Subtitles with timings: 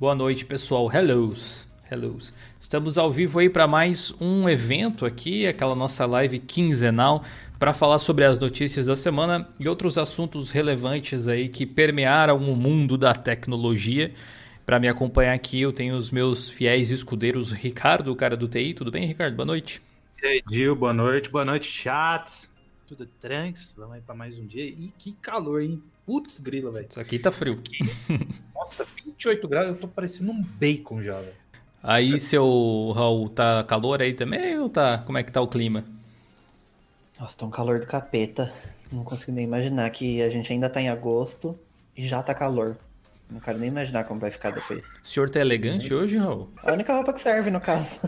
[0.00, 0.88] Boa noite, pessoal.
[0.92, 1.68] Hellos.
[1.90, 2.32] Hellos.
[2.60, 7.24] Estamos ao vivo aí para mais um evento aqui, aquela nossa live quinzenal
[7.58, 12.54] para falar sobre as notícias da semana e outros assuntos relevantes aí que permearam o
[12.54, 14.14] mundo da tecnologia.
[14.64, 18.74] Para me acompanhar aqui, eu tenho os meus fiéis escudeiros Ricardo, o cara do TI.
[18.74, 19.34] Tudo bem, Ricardo?
[19.34, 19.82] Boa noite.
[20.22, 21.28] E aí, Gil, boa noite.
[21.28, 22.48] Boa noite, chats.
[22.86, 23.74] Tudo tranks?
[23.76, 24.64] Vamos aí para mais um dia.
[24.64, 25.82] E que calor, hein?
[26.06, 26.86] Putz, grila, velho.
[26.88, 27.60] Isso aqui tá frio.
[28.54, 28.86] Nossa,
[29.18, 31.32] 28 graus, eu tô parecendo um bacon já, velho.
[31.82, 34.98] Aí, seu Raul, tá calor aí também ou tá?
[34.98, 35.84] Como é que tá o clima?
[37.18, 38.52] Nossa, tá um calor do capeta.
[38.92, 41.58] Não consigo nem imaginar que a gente ainda tá em agosto
[41.96, 42.76] e já tá calor.
[43.28, 44.96] Não quero nem imaginar como vai ficar depois.
[45.02, 46.48] O senhor tá elegante hoje, Raul?
[46.62, 48.00] A única roupa que serve, no caso.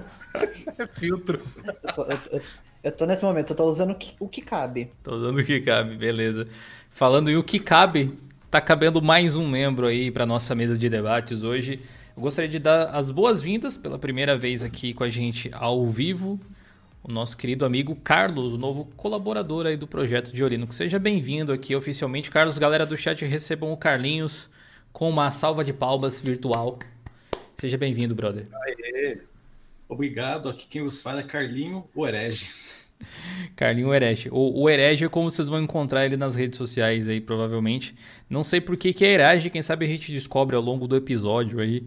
[0.78, 1.40] É filtro.
[1.64, 2.42] Eu tô, eu, eu,
[2.84, 4.92] eu tô nesse momento, eu tô usando o que, o que cabe.
[5.02, 6.46] Tô usando o que cabe, beleza.
[6.88, 8.16] Falando em o que cabe,
[8.50, 11.80] tá cabendo mais um membro aí para nossa mesa de debates hoje.
[12.16, 16.40] Eu gostaria de dar as boas-vindas pela primeira vez aqui com a gente ao vivo,
[17.00, 20.70] o nosso querido amigo Carlos, o novo colaborador aí do projeto de Orino.
[20.72, 22.28] Seja bem-vindo aqui oficialmente.
[22.28, 24.50] Carlos, galera do chat, recebam o Carlinhos
[24.92, 26.76] com uma salva de palmas virtual.
[27.56, 28.48] Seja bem-vindo, brother.
[28.64, 29.18] Aê.
[29.88, 30.48] Obrigado.
[30.48, 32.50] Aqui quem vos fala é Carlinho, o herege.
[33.56, 34.28] Carlinho Herege.
[34.30, 37.94] O, o Herege é como vocês vão encontrar ele nas redes sociais aí, provavelmente.
[38.28, 40.96] Não sei por que, que é Herege, quem sabe a gente descobre ao longo do
[40.96, 41.84] episódio aí.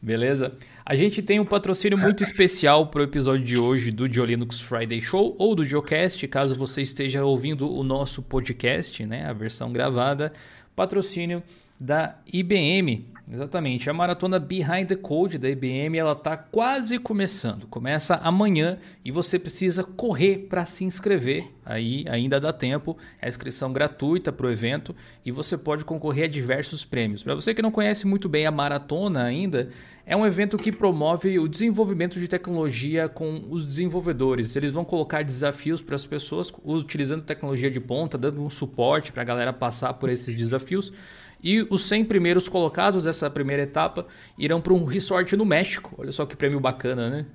[0.00, 0.56] Beleza?
[0.84, 5.00] A gente tem um patrocínio muito especial para o episódio de hoje do Linux Friday
[5.00, 10.32] Show ou do Geocast, caso você esteja ouvindo o nosso podcast, né, a versão gravada.
[10.74, 11.42] Patrocínio
[11.78, 13.88] da IBM, Exatamente.
[13.88, 17.66] A maratona Behind the Code da IBM ela está quase começando.
[17.66, 21.50] Começa amanhã e você precisa correr para se inscrever.
[21.64, 22.94] Aí ainda dá tempo.
[23.22, 24.94] É inscrição gratuita para o evento
[25.24, 27.22] e você pode concorrer a diversos prêmios.
[27.22, 29.70] Para você que não conhece muito bem a maratona ainda,
[30.04, 34.54] é um evento que promove o desenvolvimento de tecnologia com os desenvolvedores.
[34.56, 39.22] Eles vão colocar desafios para as pessoas utilizando tecnologia de ponta, dando um suporte para
[39.22, 40.92] a galera passar por esses desafios.
[41.42, 44.06] E os 100 primeiros colocados dessa primeira etapa
[44.38, 45.94] irão para um resort no México.
[45.98, 47.26] Olha só que prêmio bacana, né?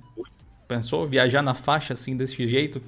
[0.66, 2.80] Pensou viajar na faixa assim desse jeito?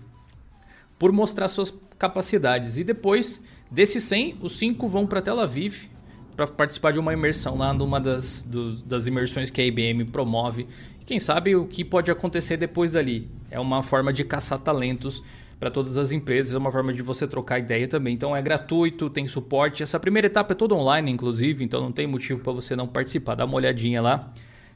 [0.99, 2.79] Por mostrar suas capacidades.
[2.79, 5.89] E depois desses 100, os 5 vão para Tel Aviv
[6.37, 8.47] para participar de uma imersão lá numa das,
[8.87, 10.67] das imersões que a IBM promove.
[11.01, 13.29] E quem sabe o que pode acontecer depois dali.
[13.51, 15.23] É uma forma de caçar talentos
[15.61, 18.15] para todas as empresas, é uma forma de você trocar ideia também.
[18.15, 19.83] Então é gratuito, tem suporte.
[19.83, 23.35] Essa primeira etapa é toda online, inclusive, então não tem motivo para você não participar.
[23.35, 24.33] Dá uma olhadinha lá.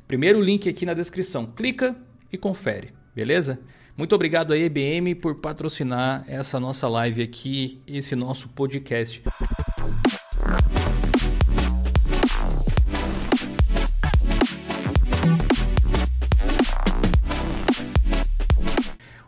[0.06, 1.46] Primeiro link aqui na descrição.
[1.46, 1.96] Clica
[2.30, 3.58] e confere, beleza?
[3.96, 9.22] Muito obrigado à IBM por patrocinar essa nossa live aqui, esse nosso podcast.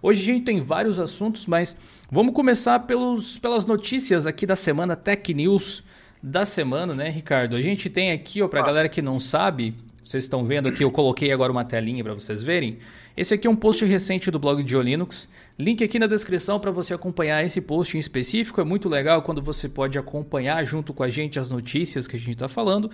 [0.06, 1.76] Hoje a gente tem vários assuntos, mas
[2.08, 5.82] vamos começar pelos, pelas notícias aqui da semana, Tech News
[6.22, 7.56] da semana, né, Ricardo?
[7.56, 8.66] A gente tem aqui, ó, para ah.
[8.66, 9.74] galera que não sabe,
[10.04, 12.78] vocês estão vendo aqui, eu coloquei agora uma telinha para vocês verem.
[13.16, 15.28] Esse aqui é um post recente do blog de Linux.
[15.58, 18.60] Link aqui na descrição para você acompanhar esse post em específico.
[18.60, 22.20] É muito legal quando você pode acompanhar junto com a gente as notícias que a
[22.20, 22.92] gente está falando.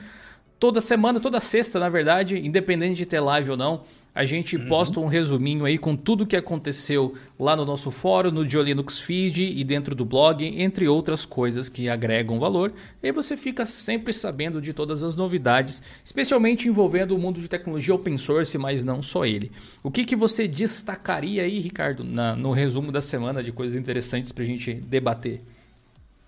[0.59, 3.85] Toda semana, toda sexta, na verdade, independente de ter live ou não,
[4.15, 4.69] a gente uhum.
[4.69, 9.43] posta um resuminho aí com tudo que aconteceu lá no nosso fórum, no Linux Feed
[9.43, 12.73] e dentro do blog, entre outras coisas que agregam valor.
[13.03, 17.49] E aí você fica sempre sabendo de todas as novidades, especialmente envolvendo o mundo de
[17.49, 19.51] tecnologia open source, mas não só ele.
[19.83, 24.31] O que, que você destacaria aí, Ricardo, na, no resumo da semana de coisas interessantes
[24.31, 25.41] para a gente debater?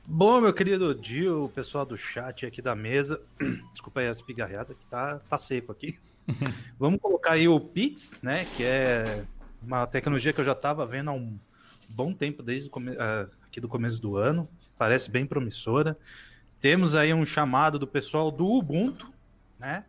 [0.06, 3.20] Bom, meu querido Dio, o pessoal do chat aqui da mesa,
[3.72, 5.98] desculpa aí as pigarreadas que tá, tá seco aqui.
[6.78, 8.44] Vamos colocar aí o Pix, né?
[8.56, 9.24] Que é
[9.62, 11.38] uma tecnologia que eu já estava vendo há um
[11.88, 12.90] bom tempo, desde come...
[12.90, 14.48] uh, aqui do começo do ano.
[14.78, 15.96] Parece bem promissora.
[16.60, 19.12] Temos aí um chamado do pessoal do Ubuntu,
[19.58, 19.84] né?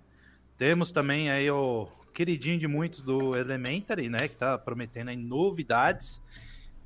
[0.57, 4.27] Temos também aí o queridinho de muitos do Elementary, né?
[4.27, 6.21] Que está prometendo aí novidades.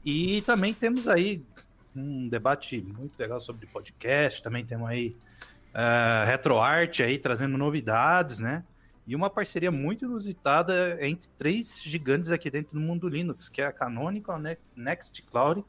[0.04, 1.44] E também temos aí
[1.96, 4.42] um debate muito legal sobre podcast.
[4.42, 5.16] Também temos aí
[5.74, 8.64] uh, RetroArt aí trazendo novidades, né?
[9.10, 13.66] E uma parceria muito inusitada entre três gigantes aqui dentro do mundo Linux, que é
[13.66, 15.66] a Canonical, né, Nextcloud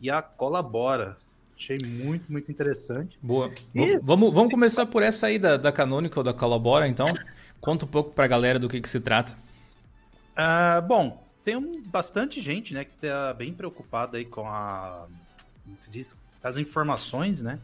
[0.00, 1.16] e a Colabora.
[1.58, 3.18] Achei muito, muito interessante.
[3.20, 3.52] Boa.
[3.74, 3.98] E...
[3.98, 7.06] Vamos, vamos começar por essa aí da, da Canonical, da Colabora, então.
[7.60, 9.36] Conta um pouco para a galera do que, que se trata.
[10.38, 15.08] Uh, bom, tem um, bastante gente, né, que está bem preocupada aí com a,
[15.80, 17.58] se diz, as informações, né?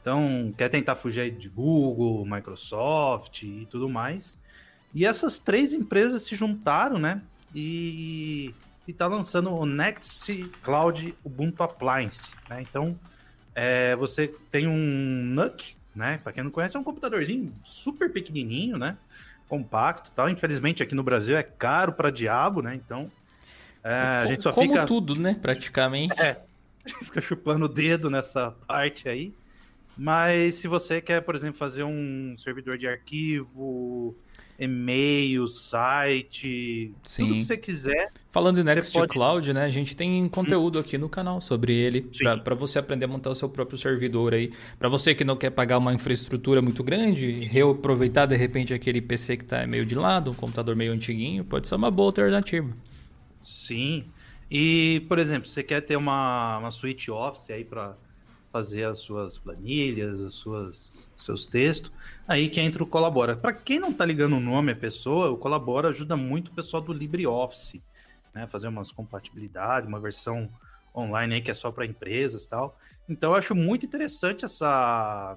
[0.00, 4.38] Então, quer tentar fugir de Google, Microsoft e tudo mais.
[4.94, 7.22] E essas três empresas se juntaram, né?
[7.54, 8.54] E
[8.86, 10.32] está lançando o Next
[10.62, 12.30] Cloud Ubuntu Appliance.
[12.48, 12.62] Né?
[12.62, 12.98] Então,
[13.54, 16.18] é, você tem um NUC, né?
[16.22, 18.96] Para quem não conhece, é um computadorzinho super pequenininho, né?
[19.48, 20.28] Compacto, tal.
[20.28, 22.74] Infelizmente aqui no Brasil é caro para diabo, né?
[22.74, 23.10] Então
[23.82, 25.36] é, a gente só Como fica tudo, né?
[25.40, 26.12] Praticamente.
[26.20, 26.40] É,
[26.84, 29.34] a gente fica chupando o dedo nessa parte aí.
[29.96, 34.16] Mas se você quer, por exemplo, fazer um servidor de arquivo,
[34.58, 37.24] e-mail, site, Sim.
[37.26, 38.10] tudo que você quiser.
[38.32, 39.64] Falando em Next pode- Cloud, né?
[39.64, 42.06] A gente tem conteúdo aqui no canal sobre ele,
[42.42, 44.50] para você aprender a montar o seu próprio servidor aí.
[44.78, 49.36] Para você que não quer pagar uma infraestrutura muito grande, reaproveitar de repente aquele PC
[49.36, 52.68] que tá meio de lado, um computador meio antiguinho, pode ser uma boa alternativa.
[53.40, 54.06] Sim.
[54.50, 57.96] E, por exemplo, você quer ter uma, uma suite Office aí para
[58.50, 61.92] fazer as suas planilhas, as suas seus textos,
[62.26, 63.36] aí que entra o Colabora.
[63.36, 66.82] Para quem não tá ligando o nome à pessoa, o Colabora ajuda muito o pessoal
[66.82, 67.82] do LibreOffice,
[68.34, 68.46] né?
[68.46, 70.48] Fazer umas compatibilidades, uma versão
[70.94, 72.78] online aí que é só para empresas tal.
[73.08, 75.36] Então eu acho muito interessante essa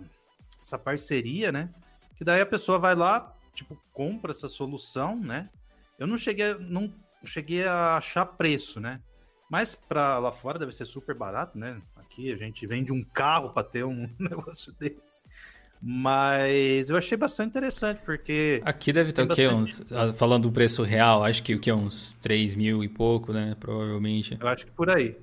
[0.61, 1.69] essa parceria, né?
[2.15, 5.49] Que daí a pessoa vai lá, tipo, compra essa solução, né?
[5.97, 6.93] Eu não cheguei, não
[7.25, 9.01] cheguei a achar preço, né?
[9.49, 11.81] Mas para lá fora deve ser super barato, né?
[12.11, 15.23] Aqui a gente vende um carro para ter um negócio desse.
[15.81, 19.47] Mas eu achei bastante interessante, porque Aqui deve estar o quê?
[19.47, 21.71] Uns, ah, falando do preço real, acho que o que?
[21.71, 23.55] Uns 3 mil e pouco, né?
[23.59, 24.37] Provavelmente.
[24.39, 25.15] eu acho que por aí.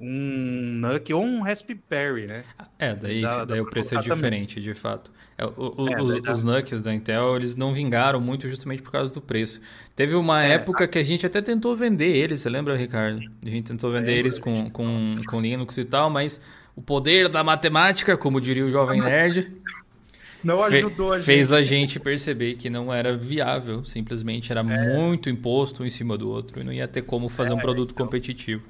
[0.00, 2.42] Um NUC ou um Raspberry, né?
[2.78, 5.10] É, daí, Dá- dá daí o pra preço é diferente, de fato.
[5.38, 6.32] É, o- o- É, os, dá.
[6.32, 9.60] NUCs da Intel, eles não vingaram muito justamente por causa do preço.
[9.94, 13.20] Teve uma É, época que a gente até tentou vender eles, você lembra, Ricardo?
[13.44, 16.40] A gente tentou vender eles com, com, com Linux e tal, mas
[16.74, 19.50] o poder da matemática, como diria o Jovem Nerd,
[20.42, 21.24] Não fe- ajudou a gente.
[21.26, 26.18] fez a gente perceber que não era viável, simplesmente era muito imposto um em cima
[26.18, 28.04] do outro e não ia ter como fazer um produto então.
[28.04, 28.62] competitivo.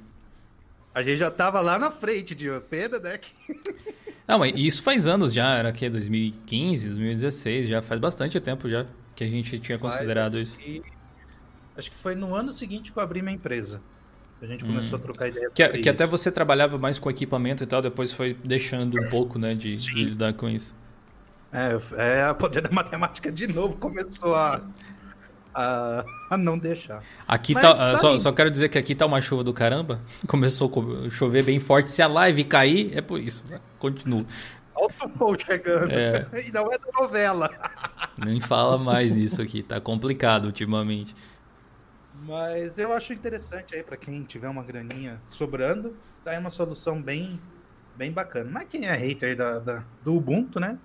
[0.94, 3.18] A gente já tava lá na frente de pena, né?
[4.26, 8.86] Não, mas isso faz anos já, era que 2015, 2016, já faz bastante tempo já
[9.14, 10.58] que a gente tinha Faz, considerado isso.
[10.60, 10.82] E
[11.76, 13.80] acho que foi no ano seguinte que eu abri minha empresa.
[14.40, 15.52] A gente começou a trocar ideia Hum.
[15.54, 19.38] Que, que até você trabalhava mais com equipamento e tal, depois foi deixando um pouco,
[19.38, 20.74] né, de, de lidar com isso.
[21.52, 21.78] É,
[22.20, 24.60] é, o poder da matemática de novo começou a,
[25.54, 27.02] a, a não deixar.
[27.26, 30.00] Aqui Mas tá, tá só, só quero dizer que aqui tá uma chuva do caramba.
[30.26, 30.70] Começou
[31.06, 31.90] a chover bem forte.
[31.90, 33.44] Se a live cair, é por isso.
[33.50, 33.60] né?
[33.78, 34.24] Continua.
[34.74, 34.90] Olha
[35.20, 35.92] o chegando.
[35.92, 36.26] É.
[36.46, 37.48] E não é da novela.
[38.18, 39.62] Nem fala mais nisso aqui.
[39.62, 41.14] Tá complicado ultimamente.
[42.26, 47.00] Mas eu acho interessante aí para quem tiver uma graninha sobrando, tá aí uma solução
[47.00, 47.38] bem,
[47.96, 48.50] bem bacana.
[48.50, 50.78] Mas quem é hater da, da- do Ubuntu, né?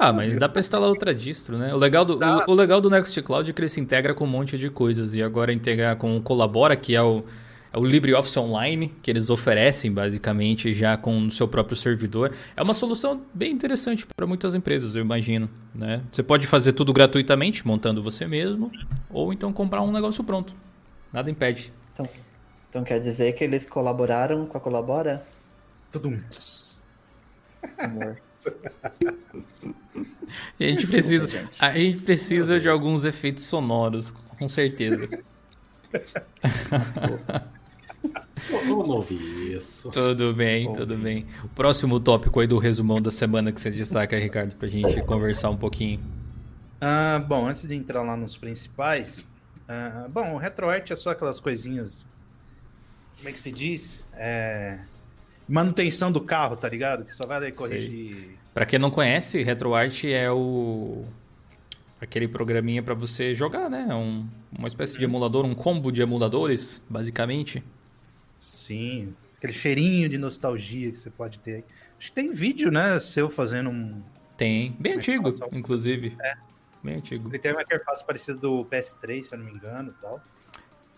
[0.00, 1.74] Ah, mas dá pra instalar outra distro, né?
[1.74, 2.46] O legal, do, Dá.
[2.48, 5.14] o, o legal do Nextcloud é que ele se integra com um monte de coisas.
[5.14, 7.22] E agora integrar com o Colabora, que é o,
[7.70, 12.32] é o LibreOffice Online, que eles oferecem basicamente já com o seu próprio servidor.
[12.56, 15.50] É uma solução bem interessante para muitas empresas, eu imagino.
[15.74, 16.00] Né?
[16.10, 18.72] Você pode fazer tudo gratuitamente, montando você mesmo,
[19.10, 20.54] ou então comprar um negócio pronto.
[21.12, 21.74] Nada impede.
[21.92, 22.08] Então,
[22.70, 25.22] então quer dizer que eles colaboraram com a Colabora?
[25.92, 26.22] Tudo um.
[27.76, 28.16] Amor.
[30.58, 35.08] A gente precisa, a gente precisa de alguns efeitos sonoros, com certeza.
[38.50, 39.90] Vamos não ouvir isso.
[39.90, 41.26] Tudo bem, tudo bem.
[41.44, 45.50] O próximo tópico aí do resumão da semana que você destaca, Ricardo, pra gente conversar
[45.50, 46.00] um pouquinho.
[46.80, 49.26] Ah, bom, antes de entrar lá nos principais,
[49.68, 52.06] ah, bom, o RetroArt é só aquelas coisinhas,
[53.18, 54.04] como é que se diz?
[54.14, 54.78] É,
[55.50, 57.04] manutenção do carro, tá ligado?
[57.04, 58.38] Que só vai e corrigir.
[58.54, 61.04] Pra quem não conhece, RetroArt é o
[62.00, 63.86] aquele programinha pra você jogar, né?
[63.90, 64.26] É Um,
[64.56, 67.62] uma espécie de emulador, um combo de emuladores, basicamente.
[68.38, 71.56] Sim, aquele cheirinho de nostalgia que você pode ter.
[71.56, 71.64] aí.
[71.98, 74.00] Acho que tem vídeo, né, seu fazendo um...
[74.36, 76.16] Tem, bem antigo, inclusive.
[76.82, 77.28] Bem antigo.
[77.28, 80.24] Ele tem uma interface parecida do PS3, se eu não me engano e tal.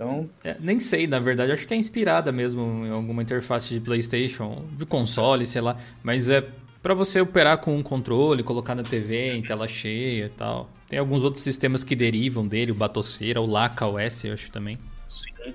[0.02, 3.80] Então, É, nem sei, na verdade, acho que é inspirada mesmo em alguma interface de
[3.80, 6.47] PlayStation, de console, sei lá, mas é
[6.82, 10.68] pra você operar com um controle, colocar na TV em tela cheia e tal.
[10.88, 14.78] Tem alguns outros sistemas que derivam dele, o Batoceira, o Laca OS, eu acho também.
[15.06, 15.54] sim.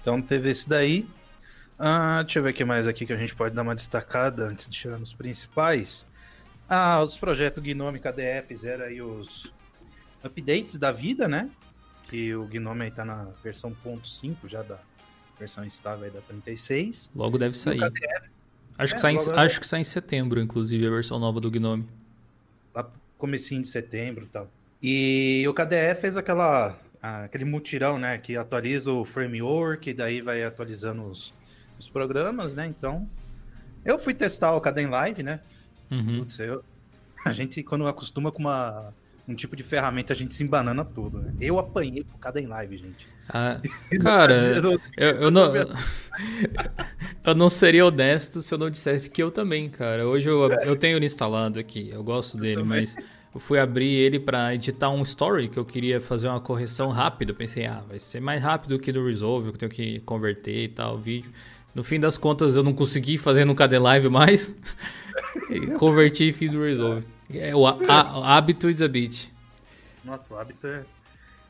[0.00, 1.08] Então teve esse daí.
[1.78, 4.46] Ah, deixa eu ver o que mais aqui que a gente pode dar uma destacada
[4.46, 6.06] antes de chegar nos principais.
[6.68, 9.52] Ah, os projetos Gnome KDE fizeram aí os
[10.24, 11.50] updates da vida, né?
[12.08, 14.78] Que o Gnome aí tá na versão 1.5 já da
[15.38, 17.10] versão estável aí da 36.
[17.14, 17.80] Logo deve sair.
[18.78, 21.40] Acho que, É, sai em, logo- acho que sai em setembro, inclusive, a versão nova
[21.40, 21.86] do Gnome.
[22.74, 24.50] Lá comecinho de setembro e tal.
[24.82, 28.18] E o KDE fez aquela, aquele mutirão, né?
[28.18, 31.34] Que atualiza o framework, e daí vai atualizando os,
[31.78, 32.66] os programas, né?
[32.66, 33.08] Então,
[33.84, 35.40] eu fui testar o KDE Live, né?
[35.90, 36.18] Uhum.
[36.18, 36.62] Putz, eu-
[37.24, 38.92] a gente, quando acostuma com uma,
[39.28, 41.32] um tipo de ferramenta, a gente se embanana tudo, né?
[41.40, 43.06] Eu apanhei por KDE Live, gente.
[43.28, 43.60] Ah,
[44.00, 45.52] cara, Eu- eu, eu não,
[47.24, 50.06] eu não seria honesto se eu não dissesse que eu também, cara.
[50.06, 52.80] Hoje eu, eu tenho ele instalado aqui, eu gosto dele, também.
[52.80, 52.96] mas
[53.34, 57.32] eu fui abrir ele pra editar um story que eu queria fazer uma correção rápida.
[57.32, 60.68] Eu pensei, ah, vai ser mais rápido que no Resolve, eu tenho que converter e
[60.68, 61.30] tal o vídeo.
[61.74, 64.54] No fim das contas, eu não consegui fazer no KD Live mais.
[65.50, 67.04] e converti e fiz no Resolve.
[67.32, 69.28] É, o há- hábito is a bitch.
[70.04, 70.84] Nossa, o hábito é.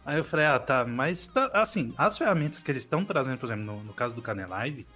[0.05, 3.47] Aí eu falei, ah, tá, mas tá, assim, as ferramentas que eles estão trazendo, por
[3.47, 4.87] exemplo, no, no caso do Cane Live,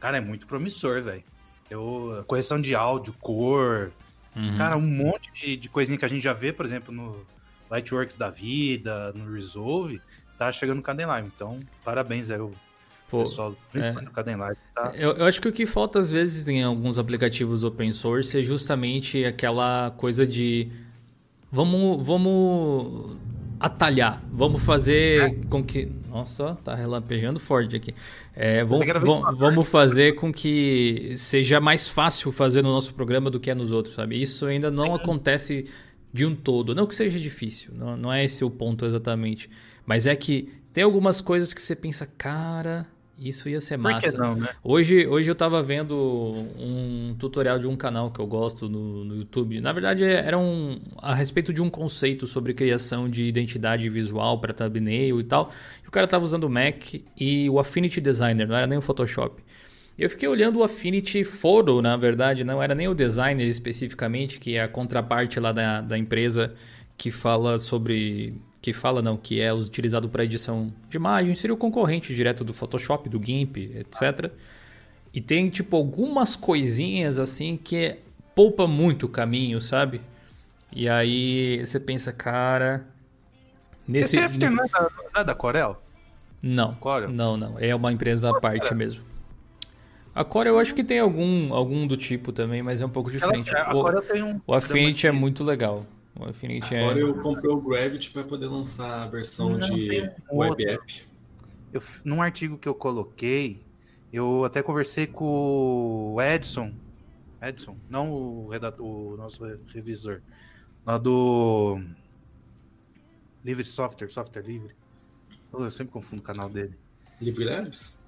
[0.00, 1.22] cara, é muito promissor, velho.
[1.70, 3.90] Eu, correção de áudio, cor,
[4.34, 4.58] Uhum.
[4.58, 7.24] cara, um monte de, de coisinha que a gente já vê, por exemplo, no
[7.70, 9.98] Lightworks da vida, no Resolve,
[10.36, 11.32] tá chegando no Caden Live.
[11.34, 12.52] Então, parabéns aí, o
[13.08, 14.58] Pô, pessoal principalmente Caden Live.
[14.74, 14.92] Tá?
[14.94, 18.42] Eu, eu acho que o que falta às vezes em alguns aplicativos open source é
[18.42, 20.68] justamente aquela coisa de
[21.50, 23.16] vamos, vamos
[23.58, 25.90] atalhar, vamos fazer com que.
[26.08, 27.94] Nossa, tá relampejando forte aqui.
[28.34, 33.38] É, vamos, vamos, vamos fazer com que seja mais fácil fazer no nosso programa do
[33.38, 34.20] que é nos outros, sabe?
[34.20, 35.66] Isso ainda não acontece
[36.12, 36.74] de um todo.
[36.74, 39.50] Não que seja difícil, não, não é esse o ponto exatamente.
[39.84, 42.86] Mas é que tem algumas coisas que você pensa, cara,
[43.18, 44.16] isso ia ser massa.
[44.16, 44.48] não, né?
[44.62, 45.96] Hoje, hoje eu tava vendo
[46.58, 49.60] um tutorial de um canal que eu gosto no, no YouTube.
[49.60, 54.52] Na verdade, era um a respeito de um conceito sobre criação de identidade visual para
[54.52, 55.50] thumbnail e tal.
[55.84, 58.82] E o cara tava usando o Mac e o Affinity Designer, não era nem o
[58.82, 59.42] Photoshop.
[59.98, 64.56] Eu fiquei olhando o Affinity Photo, na verdade, não era nem o designer especificamente, que
[64.56, 66.52] é a contraparte lá da, da empresa
[66.98, 68.34] que fala sobre.
[68.60, 72.52] Que fala, não, que é utilizado para edição de imagem, seria o concorrente direto do
[72.52, 74.32] Photoshop, do GIMP, etc.
[75.12, 77.96] E tem, tipo, algumas coisinhas assim que
[78.34, 80.00] poupa muito o caminho, sabe?
[80.72, 82.86] E aí você pensa, cara.
[83.86, 84.18] Nesse.
[84.18, 85.80] Esse FT não é da, não é da Corel?
[86.42, 87.08] Não, Corel?
[87.08, 87.58] não, não.
[87.58, 89.02] É uma empresa à parte mesmo.
[90.16, 93.10] A Core eu acho que tem algum, algum do tipo também, mas é um pouco
[93.10, 93.54] Ela, diferente.
[93.54, 94.40] a o, Corel tem um.
[94.46, 95.84] o Affinity é muito legal.
[96.18, 96.80] O Affinity é.
[96.82, 101.02] Agora eu comprei o Gravity para poder lançar a versão Não, de um web app.
[101.72, 103.62] Eu, num artigo que eu coloquei,
[104.12, 106.72] eu até conversei com o Edson.
[107.42, 109.44] Edson, não o, redator, o nosso
[109.74, 110.22] revisor.
[110.86, 111.80] Lá do
[113.44, 114.74] Livre Software, Software Livre.
[115.52, 116.74] Eu sempre confundo o canal dele.
[117.20, 118.00] LibreLabs?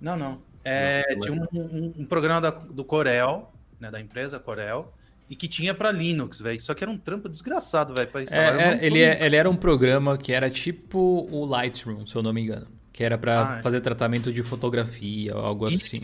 [0.00, 0.40] Não, não.
[0.64, 4.92] É, Não, tinha um, um- um programa da- do Corel, né, da empresa Corel,
[5.30, 6.60] e que tinha pra Linux, velho.
[6.60, 8.44] Só que era um trampo desgraçado, velho, pra instalar.
[8.48, 12.16] É, não é, ele, é- ele era um programa que era tipo o Lightroom, se
[12.16, 12.66] eu não me engano.
[12.92, 13.62] Que era pra Ah, é.
[13.62, 16.02] fazer tratamento de fotografia, algo assim.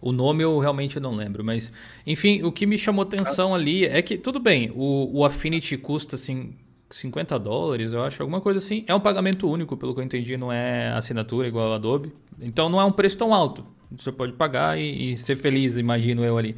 [0.00, 1.72] O nome eu realmente não lembro, mas
[2.06, 6.16] enfim, o que me chamou atenção ali é que, tudo bem, o, o Affinity custa
[6.16, 6.52] assim,
[6.90, 8.84] 50 dólares, eu acho, alguma coisa assim.
[8.86, 12.12] É um pagamento único, pelo que eu entendi, não é assinatura igual a Adobe.
[12.40, 13.66] Então não é um preço tão alto.
[13.98, 16.54] Você pode pagar e, e ser feliz, imagino eu ali.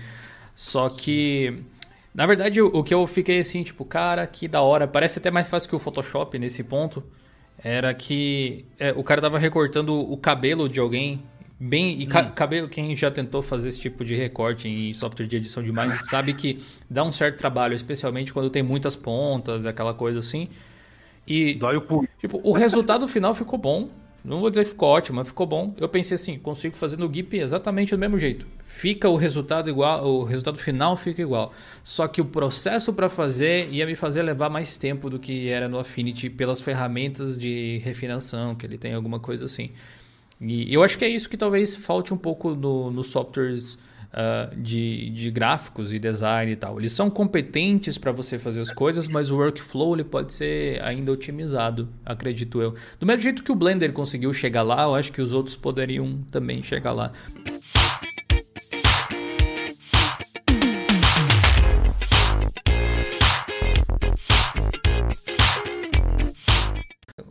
[0.56, 1.62] Só que,
[2.14, 5.48] na verdade, o, que eu fiquei assim, tipo, cara, que da hora, parece até mais
[5.48, 7.04] fácil que o Photoshop nesse ponto.
[7.62, 11.22] Era que é, o cara tava recortando o cabelo de alguém
[11.60, 12.00] bem.
[12.02, 15.62] E ca- cabelo, quem já tentou fazer esse tipo de recorte em software de edição
[15.62, 20.20] de imagem sabe que dá um certo trabalho, especialmente quando tem muitas pontas, aquela coisa
[20.20, 20.50] assim.
[21.26, 22.08] E Dói o pulo.
[22.20, 23.90] Tipo, o resultado final ficou bom.
[24.24, 25.74] Não vou dizer que ficou ótimo, mas ficou bom.
[25.78, 28.46] Eu pensei assim, consigo fazer no GIMP exatamente do mesmo jeito.
[28.78, 31.54] Fica o resultado igual, o resultado final fica igual.
[31.82, 35.66] Só que o processo para fazer ia me fazer levar mais tempo do que era
[35.66, 39.70] no Affinity pelas ferramentas de refinação, que ele tem alguma coisa assim.
[40.38, 43.78] E eu acho que é isso que talvez falte um pouco no- nos softwares
[44.12, 46.78] ah, de, de gráficos e design e tal.
[46.78, 51.10] Eles são competentes para você fazer as coisas, mas o workflow ele pode ser ainda
[51.10, 52.74] otimizado, acredito eu.
[53.00, 56.18] Do mesmo jeito que o Blender conseguiu chegar lá, eu acho que os outros poderiam
[56.30, 57.10] também chegar lá.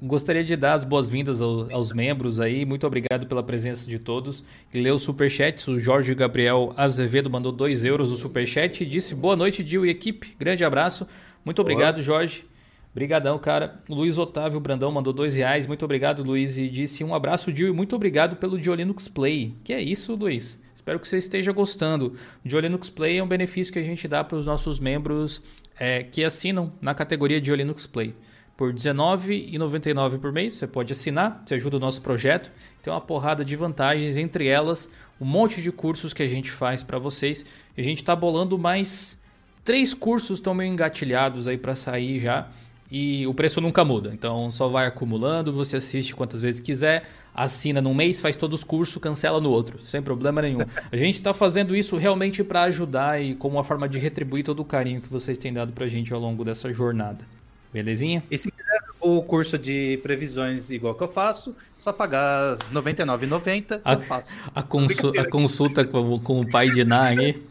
[0.05, 2.63] Gostaria de dar as boas-vindas ao- aos membros aí.
[2.63, 4.43] Muito obrigado pela presença de todos.
[4.73, 5.67] E leu superchats.
[5.67, 9.89] O Jorge Gabriel Azevedo mandou 2 euros no superchat e disse boa noite, Dil e
[9.89, 10.35] equipe.
[10.37, 11.07] Grande abraço.
[11.43, 12.45] Muito obrigado, Jorge.
[12.91, 13.77] Obrigadão, cara.
[13.89, 15.65] O Luiz Otávio Brandão mandou dois reais.
[15.65, 16.57] Muito obrigado, Luiz.
[16.57, 19.55] E disse um abraço, Dil, e muito obrigado pelo Diolinux Play.
[19.63, 20.61] Que é isso, Luiz?
[20.73, 22.13] Espero que você esteja gostando.
[22.43, 25.41] O Diolinux Play é um benefício que a gente dá para os nossos membros
[25.79, 28.13] é, que assinam na categoria de Linux Play.
[28.57, 32.49] Por R$19,99 por mês, você pode assinar, você ajuda o nosso projeto.
[32.81, 36.83] Tem uma porrada de vantagens, entre elas um monte de cursos que a gente faz
[36.83, 37.45] para vocês.
[37.77, 39.17] A gente está bolando mais
[39.65, 42.47] três cursos estão meio engatilhados aí para sair já
[42.89, 44.11] e o preço nunca muda.
[44.13, 48.63] Então só vai acumulando, você assiste quantas vezes quiser, assina num mês, faz todos os
[48.63, 50.59] cursos, cancela no outro, sem problema nenhum.
[50.91, 54.59] A gente está fazendo isso realmente para ajudar e como uma forma de retribuir todo
[54.59, 57.25] o carinho que vocês têm dado para a gente ao longo dessa jornada.
[57.75, 58.23] Belezinha?
[58.31, 63.81] E se quiser o curso de previsões igual que eu faço, só pagar R$ 99,90
[63.85, 64.37] eu faço.
[64.55, 67.43] A, consu a consulta com, com, o pai de Ná aí.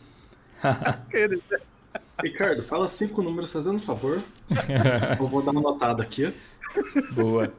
[2.23, 4.23] Ricardo, fala cinco números fazendo um favor.
[5.21, 6.33] eu vou dar uma notada aqui.
[7.13, 7.53] Boa.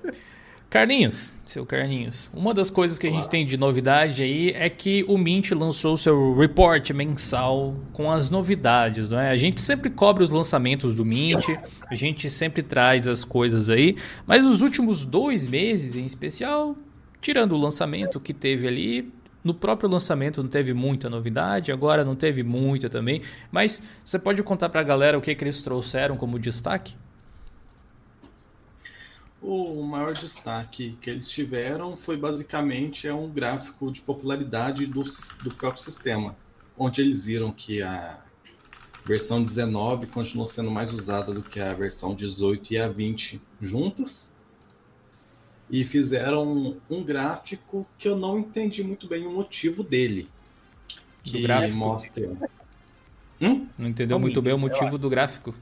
[0.69, 5.05] Carlinhos, seu Carlinhos, uma das coisas que a gente tem de novidade aí é que
[5.07, 9.29] o Mint lançou seu report mensal com as novidades, não é?
[9.29, 11.45] A gente sempre cobre os lançamentos do Mint,
[11.89, 13.95] a gente sempre traz as coisas aí,
[14.25, 16.75] mas os últimos dois meses em especial,
[17.21, 19.13] tirando o lançamento que teve ali,
[19.45, 24.41] no próprio lançamento não teve muita novidade, agora não teve muita também, mas você pode
[24.41, 26.95] contar para a galera o que, que eles trouxeram como destaque?
[29.41, 35.03] O maior destaque que eles tiveram foi basicamente é um gráfico de popularidade do,
[35.43, 36.35] do próprio sistema,
[36.77, 38.19] onde eles viram que a
[39.05, 44.35] versão 19 continuou sendo mais usada do que a versão 18 e a 20 juntas.
[45.69, 50.29] E fizeram um gráfico que eu não entendi muito bem o motivo dele.
[51.23, 52.31] Que mostra.
[53.41, 53.67] Hum?
[53.77, 55.55] Não entendeu muito bem o motivo do gráfico?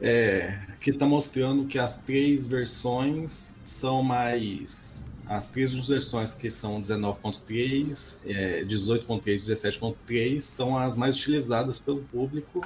[0.00, 5.04] É, que está mostrando que as três versões são mais.
[5.26, 12.02] As três versões que são 19.3, é, 18.3 e 17.3 são as mais utilizadas pelo
[12.02, 12.60] público.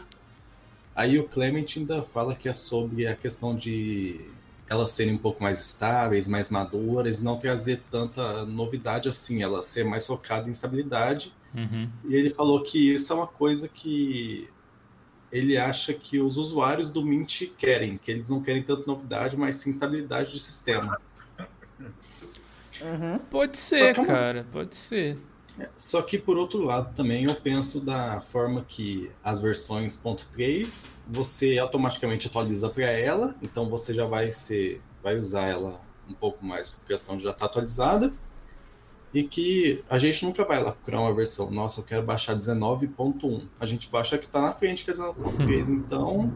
[0.95, 4.33] Aí o Clement ainda fala que é sobre a questão de
[4.69, 9.85] elas serem um pouco mais estáveis, mais maduras, não trazer tanta novidade assim, ela ser
[9.85, 11.33] mais focada em estabilidade.
[11.55, 11.89] Uhum.
[12.05, 14.49] E ele falou que isso é uma coisa que
[15.31, 19.57] ele acha que os usuários do Mint querem, que eles não querem tanto novidade, mas
[19.57, 21.01] sim estabilidade de sistema.
[22.81, 23.19] Uhum.
[23.31, 25.19] Pode ser, que, cara, pode ser.
[25.59, 30.89] É, só que por outro lado também eu penso da forma que as versões .3
[31.07, 36.45] você automaticamente atualiza para ela, então você já vai ser, vai usar ela um pouco
[36.45, 38.13] mais por questão de já estar tá atualizada
[39.13, 43.43] e que a gente nunca vai lá procurar uma versão, nossa, eu quero baixar 19.1.
[43.59, 45.69] A gente baixa a que está na frente, que é 19.3.
[45.89, 46.31] Então,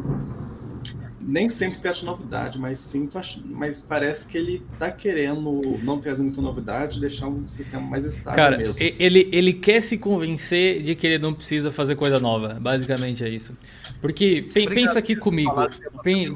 [1.20, 3.08] nem sempre se acha novidade, mas sim,
[3.44, 8.36] mas parece que ele está querendo não trazer muita novidade, deixar um sistema mais estável
[8.36, 8.82] Cara, mesmo.
[8.98, 12.58] Ele, ele quer se convencer de que ele não precisa fazer coisa nova.
[12.60, 13.56] Basicamente é isso.
[14.00, 15.52] Porque pensa aqui comigo,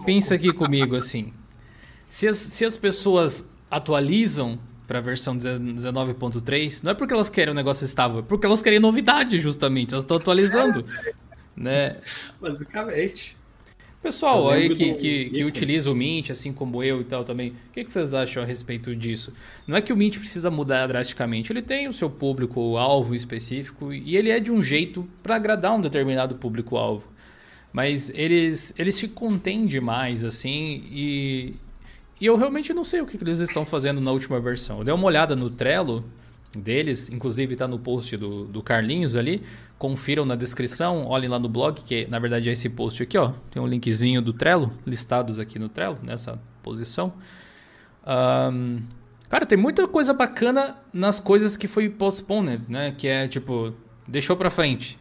[0.05, 1.33] pensa aqui comigo assim.
[2.07, 7.53] Se as, se as pessoas atualizam para a versão 19.3, não é porque elas querem
[7.53, 9.93] um negócio estável, é porque elas querem novidade, justamente.
[9.93, 10.85] Elas estão atualizando.
[11.57, 11.97] né?
[12.41, 13.37] Basicamente.
[14.03, 17.73] Pessoal aí que, que, que, utiliza o Mint, assim como eu e tal também, o
[17.73, 19.33] que, que, vocês acham a respeito disso?
[19.67, 24.17] Não é que o Mint precisa mudar drasticamente, ele tem o seu público-alvo específico e
[24.17, 27.09] ele é de um jeito para agradar um determinado público-alvo.
[27.73, 31.55] Mas eles, eles se contêm demais, assim, e,
[32.21, 34.79] e eu realmente não sei o que, eles estão fazendo na última versão.
[34.79, 36.05] Eu dei uma olhada no Trello
[36.57, 39.43] deles, inclusive está no post do, do Carlinhos ali.
[39.79, 43.33] Confiram na descrição, olhem lá no blog, que na verdade é esse post aqui, ó.
[43.51, 47.13] Tem um linkzinho do Trello, listados aqui no Trello, nessa posição.
[48.07, 48.79] Um,
[49.29, 52.95] cara, tem muita coisa bacana nas coisas que foi postponed, né?
[52.97, 53.75] Que é tipo,
[54.09, 54.99] deixou para frente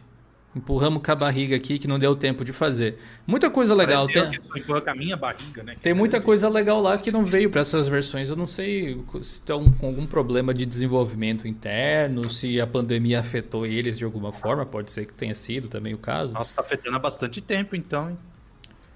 [0.56, 2.98] empurramos com a barriga aqui que não deu tempo de fazer.
[3.26, 4.06] Muita coisa legal.
[4.06, 5.76] Tem, com a minha barriga, né?
[5.82, 8.30] Tem muita coisa legal lá que não veio para essas versões.
[8.30, 13.66] Eu não sei se estão com algum problema de desenvolvimento interno, se a pandemia afetou
[13.66, 14.64] eles de alguma forma.
[14.64, 16.32] Pode ser que tenha sido também o caso.
[16.32, 18.18] Nossa, tá afetando há bastante tempo, então, hein?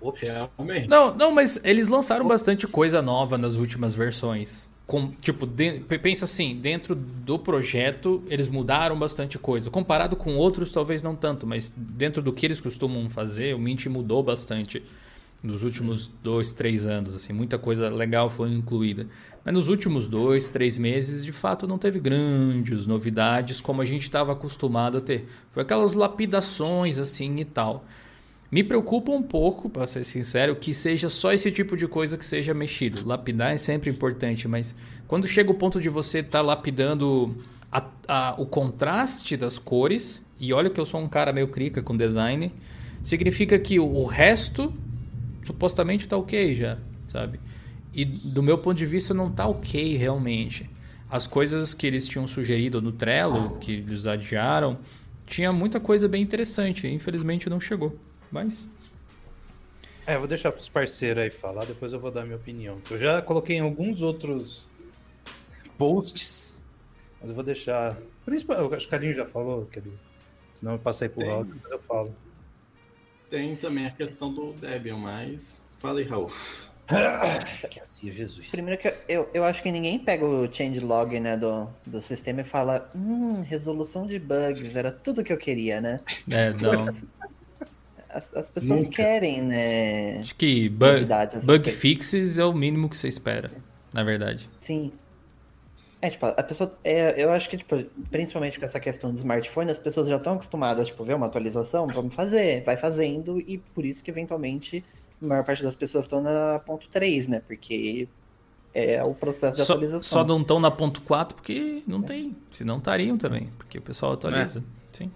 [0.00, 0.50] Ops.
[0.88, 2.32] Não, não, mas eles lançaram Ops.
[2.32, 8.48] bastante coisa nova nas últimas versões com, tipo, de, pensa assim, dentro do projeto eles
[8.48, 9.70] mudaram bastante coisa.
[9.70, 13.86] Comparado com outros, talvez não tanto, mas dentro do que eles costumam fazer, o Mint
[13.86, 14.82] mudou bastante
[15.40, 17.14] nos últimos dois, três anos.
[17.14, 19.06] Assim, muita coisa legal foi incluída.
[19.44, 24.02] Mas nos últimos dois, três meses, de fato, não teve grandes novidades como a gente
[24.02, 25.28] estava acostumado a ter.
[25.52, 27.84] Foi aquelas lapidações assim e tal.
[28.50, 32.24] Me preocupa um pouco, para ser sincero, que seja só esse tipo de coisa que
[32.24, 33.06] seja mexido.
[33.06, 34.74] Lapidar é sempre importante, mas
[35.06, 37.36] quando chega o ponto de você estar tá lapidando
[37.70, 41.80] a, a, o contraste das cores, e olha que eu sou um cara meio crica
[41.80, 42.52] com design,
[43.04, 44.74] significa que o resto
[45.44, 47.38] supostamente tá ok já, sabe?
[47.94, 50.68] E do meu ponto de vista não tá ok realmente.
[51.08, 54.78] As coisas que eles tinham sugerido no Trello, que eles adiaram,
[55.24, 56.88] tinha muita coisa bem interessante.
[56.88, 57.96] Infelizmente não chegou.
[58.30, 58.68] Mas
[60.06, 62.80] É, eu vou deixar pros parceiros aí falar, depois eu vou dar minha opinião.
[62.90, 64.66] Eu já coloquei em alguns outros
[65.76, 66.64] posts,
[67.20, 67.96] mas eu vou deixar.
[68.24, 69.98] Principalmente, eu acho que o Carlinho já falou, quer dizer,
[70.54, 71.30] senão eu passei pro Tem.
[71.30, 72.14] áudio, eu falo.
[73.28, 75.62] Tem também a questão do Debian, mas.
[75.78, 76.30] Fala aí, Raul.
[77.70, 78.50] Que assim, Jesus.
[78.50, 82.40] Primeiro que eu, eu, eu acho que ninguém pega o changelog né, do, do sistema
[82.40, 86.00] e fala, hum, resolução de bugs, era tudo que eu queria, né?
[86.30, 86.84] é, não.
[88.12, 88.96] As, as pessoas Nunca.
[88.96, 90.18] querem, né?
[90.18, 91.06] Acho que bug,
[91.44, 93.50] bug fixes é o mínimo que você espera,
[93.92, 94.48] na verdade.
[94.60, 94.92] Sim.
[96.02, 96.72] É, tipo, a pessoa.
[96.82, 97.76] É, eu acho que, tipo,
[98.10, 101.86] principalmente com essa questão de smartphone, as pessoas já estão acostumadas, tipo, ver uma atualização,
[101.86, 104.82] vamos fazer, vai fazendo, e por isso que eventualmente
[105.20, 107.42] a maior parte das pessoas estão na ponto 3, né?
[107.46, 108.08] Porque
[108.72, 110.02] é o processo de Só, atualização.
[110.02, 112.34] só não estão na ponto 4 porque não tem.
[112.50, 114.64] Se não estariam também, porque o pessoal atualiza.
[114.92, 115.10] Sim.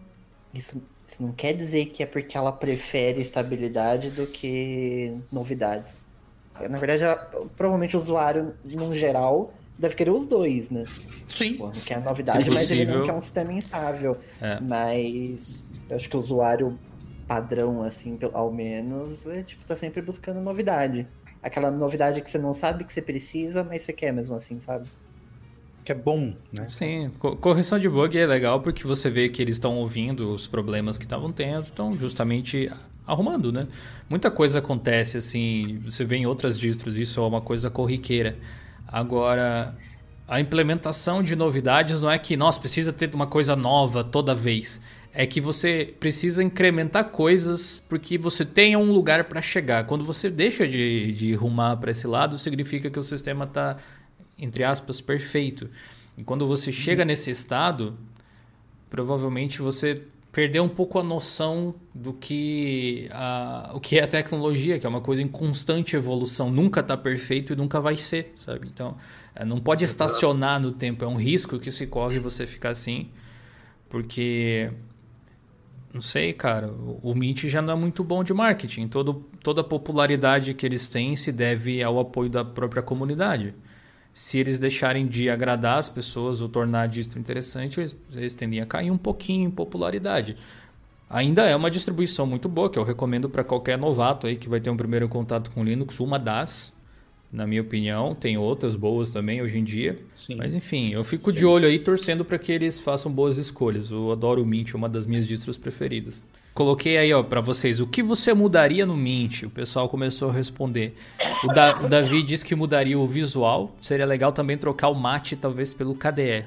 [0.52, 0.82] Isso,
[1.14, 6.00] isso não quer dizer que é porque ela prefere estabilidade do que novidades.
[6.68, 7.16] Na verdade, ela-
[7.56, 10.84] provavelmente o usuário, no geral, deve querer os dois, né?
[11.28, 11.54] Sim.
[11.56, 14.16] Pô, não quer novidade, mas ele não quer um sistema instável.
[14.40, 14.60] É.
[14.60, 16.78] Mas eu acho que o usuário
[17.26, 21.06] padrão, assim, pelo- ao menos, é, tipo, tá sempre buscando novidade.
[21.42, 24.88] Aquela novidade que você não sabe que você precisa, mas você quer mesmo assim, sabe?
[25.84, 26.66] Que é bom, né?
[26.68, 30.46] Sim, co- correção de bug é legal porque você vê que eles estão ouvindo os
[30.46, 32.70] problemas que estavam tendo, estão justamente
[33.06, 33.66] arrumando, né?
[34.08, 38.38] Muita coisa acontece assim, você vê em outras distros, isso é uma coisa corriqueira.
[38.88, 39.74] Agora,
[40.26, 44.80] a implementação de novidades não é que, nossa, precisa ter uma coisa nova toda vez.
[45.12, 49.84] É que você precisa incrementar coisas porque você tem um lugar para chegar.
[49.84, 53.76] Quando você deixa de, de rumar para esse lado, significa que o sistema está,
[54.38, 55.68] entre aspas, perfeito.
[56.16, 57.96] E quando você chega nesse estado,
[58.88, 64.80] provavelmente você perdeu um pouco a noção do que a, o que é a tecnologia,
[64.80, 68.66] que é uma coisa em constante evolução, nunca está perfeito e nunca vai ser, sabe?
[68.66, 68.96] Então,
[69.34, 73.10] é, não pode estacionar no tempo, é um risco que se corre você ficar assim,
[73.88, 74.72] porque
[75.92, 78.88] não sei, cara, o o Mint já não é muito bom de marketing.
[78.88, 83.54] Todo, toda a popularidade que eles têm se deve ao apoio da própria comunidade.
[84.14, 88.60] Se eles deixarem de agradar as pessoas ou tornar a distro interessante, eles, eles tendem
[88.60, 90.36] a cair um pouquinho em popularidade.
[91.10, 94.60] Ainda é uma distribuição muito boa, que eu recomendo para qualquer novato aí que vai
[94.60, 96.72] ter um primeiro contato com Linux, uma das,
[97.32, 98.14] na minha opinião.
[98.14, 99.98] Tem outras boas também hoje em dia.
[100.14, 100.36] Sim.
[100.36, 103.90] Mas enfim, eu fico de olho aí torcendo para que eles façam boas escolhas.
[103.90, 106.22] Eu adoro o Mint, é uma das minhas distros preferidas.
[106.54, 109.42] Coloquei aí, ó, para vocês, o que você mudaria no Mint?
[109.42, 110.94] O pessoal começou a responder.
[111.42, 113.74] O, Da- o Davi disse que mudaria o visual.
[113.80, 116.46] Seria legal também trocar o mate, talvez, pelo KDE.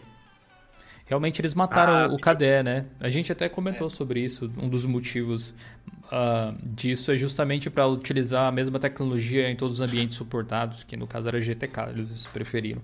[1.06, 2.86] Realmente eles mataram Ah, o KDE, né?
[3.02, 4.50] A gente até comentou sobre isso.
[4.58, 5.54] Um dos motivos
[6.10, 10.96] ah, disso é justamente para utilizar a mesma tecnologia em todos os ambientes suportados, que
[10.96, 12.82] no caso era GTK, eles preferiram.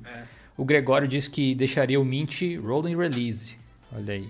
[0.58, 3.58] O Gregório disse que deixaria o Mint rolling release.
[3.96, 4.30] Olha aí.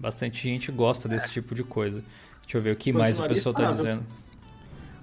[0.00, 2.02] Bastante gente gosta desse tipo de coisa.
[2.42, 3.84] Deixa eu ver o que mais o pessoal tá estável.
[3.84, 4.06] dizendo.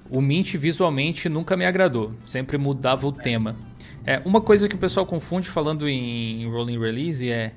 [0.10, 2.14] O Mint visualmente nunca me agradou.
[2.26, 3.56] Sempre mudava o tema.
[4.04, 7.54] É, uma coisa que o pessoal confunde falando em rolling release é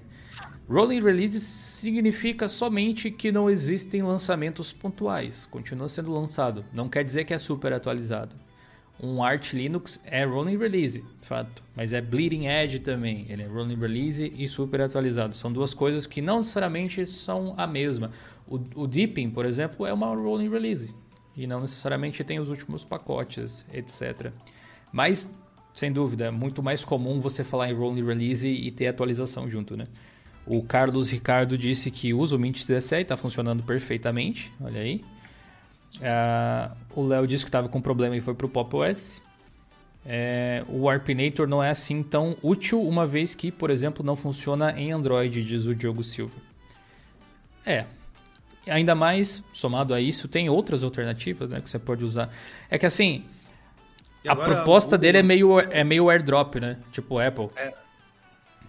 [0.68, 5.44] Rolling release significa somente que não existem lançamentos pontuais.
[5.46, 6.64] Continua sendo lançado.
[6.72, 8.37] Não quer dizer que é super atualizado.
[9.02, 11.62] Um Arch Linux é rolling release, fato.
[11.74, 13.24] Mas é bleeding edge também.
[13.30, 15.34] Ele é rolling release e super atualizado.
[15.34, 18.10] São duas coisas que não necessariamente são a mesma.
[18.46, 20.94] O, o Deepin, por exemplo, é uma rolling release.
[21.34, 24.32] E não necessariamente tem os últimos pacotes, etc.
[24.92, 25.34] Mas,
[25.72, 29.76] sem dúvida, é muito mais comum você falar em rolling release e ter atualização junto,
[29.76, 29.86] né?
[30.46, 34.52] O Carlos Ricardo disse que usa o Mint 17 e está funcionando perfeitamente.
[34.60, 35.02] Olha aí.
[36.03, 39.22] Ah, o Léo disse que estava com problema e foi para o Pop OS.
[40.05, 44.72] É, o Arpinator não é assim tão útil, uma vez que, por exemplo, não funciona
[44.79, 46.37] em Android, diz o Diogo Silva.
[47.66, 47.85] É.
[48.66, 52.31] Ainda mais, somado a isso, tem outras alternativas né, que você pode usar.
[52.70, 53.24] É que assim,
[54.26, 56.79] a proposta dele é meio, é meio airdrop, né?
[56.92, 57.48] Tipo Apple.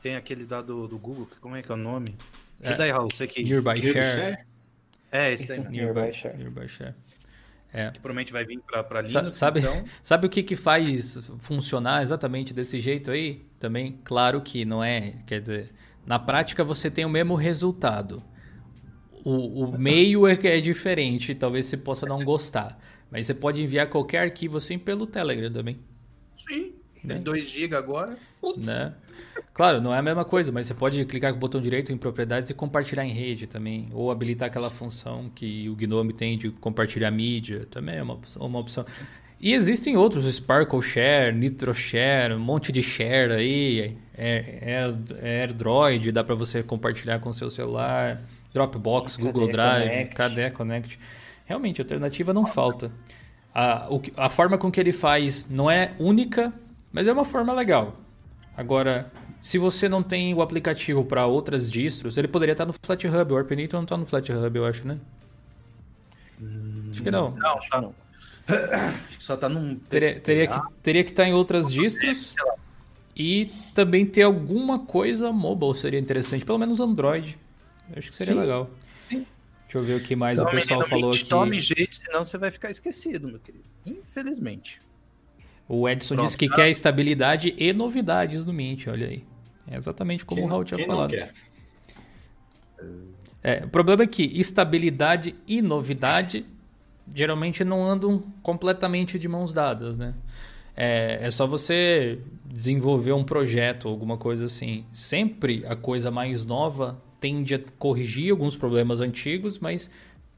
[0.01, 2.15] Tem aquele dado do Google, que como é que é o nome?
[2.61, 2.69] É.
[2.69, 3.43] Ajuda aí, Raul, você que...
[3.43, 4.05] Nearby Nearby Share.
[4.05, 4.37] Share?
[5.11, 5.71] É, esse aí mesmo.
[5.71, 6.37] Nearby Share.
[6.37, 6.95] Nearby Share.
[7.91, 8.59] Que provavelmente vai vir
[9.05, 9.83] Sa- Linux, sabe, então...
[10.03, 13.45] sabe o que, que faz funcionar exatamente desse jeito aí?
[13.59, 15.23] Também, claro que não é.
[15.25, 15.73] Quer dizer,
[16.05, 18.23] na prática você tem o mesmo resultado.
[19.23, 22.77] o, o meio é é diferente, talvez você possa não gostar.
[23.09, 25.79] Mas você pode enviar qualquer arquivo assim pelo Telegram também.
[26.35, 26.80] Sim.
[27.03, 27.15] Né?
[27.15, 28.17] Tem 2 GB agora.
[28.39, 28.67] Putz.
[28.67, 28.93] Né?
[29.53, 31.97] Claro, não é a mesma coisa, mas você pode clicar com o botão direito em
[31.97, 33.89] propriedades e compartilhar em rede também.
[33.93, 37.65] Ou habilitar aquela função que o Gnome tem de compartilhar mídia.
[37.69, 38.85] Também é uma, opção- uma opção.
[39.39, 44.59] E existem outros, Sparkle Share, Nitro Share, um monte de share aí, é,
[45.21, 48.21] é, AirDroid, dá para você compartilhar com seu celular,
[48.53, 50.15] Dropbox, Google Drive, Connect.
[50.15, 50.99] KDE Connect.
[51.45, 52.91] Realmente, alternativa não falta.
[53.53, 56.53] A, o a forma com que ele faz não é única,
[56.91, 57.95] mas é uma forma legal.
[58.55, 63.33] Agora, se você não tem o aplicativo para outras distros, ele poderia estar no FlatHub.
[63.33, 64.99] O Arpenito não está no FlatHub, eu acho, né?
[66.91, 67.31] Acho que não.
[67.31, 67.95] Não, tá, não.
[68.47, 69.75] acho que só tá num.
[69.75, 72.35] Teria, teria, que, teria que estar em outras distros
[73.15, 77.37] e também ter alguma coisa mobile seria interessante, pelo menos Android.
[77.89, 78.69] Eu acho que seria Sim, legal.
[79.07, 79.25] sim.
[79.63, 81.25] Deixa eu ver o que mais o Então, pessoal menino, falou aqui.
[81.25, 83.65] Tome jeito, senão você vai ficar esquecido, meu querido.
[83.85, 84.81] Infelizmente.
[85.67, 86.27] O Edson Pronto.
[86.27, 89.23] disse que quer estabilidade e novidades no Mint, olha aí.
[89.69, 91.13] É exatamente como Quem, o Raul tinha falado.
[93.43, 96.45] É, o problema é que estabilidade e novidade
[97.13, 100.13] geralmente não andam completamente de mãos dadas, né?
[100.75, 104.85] É, é só você desenvolver um projeto, alguma coisa assim.
[104.91, 109.89] Sempre a coisa mais nova tende a corrigir alguns problemas antigos, mas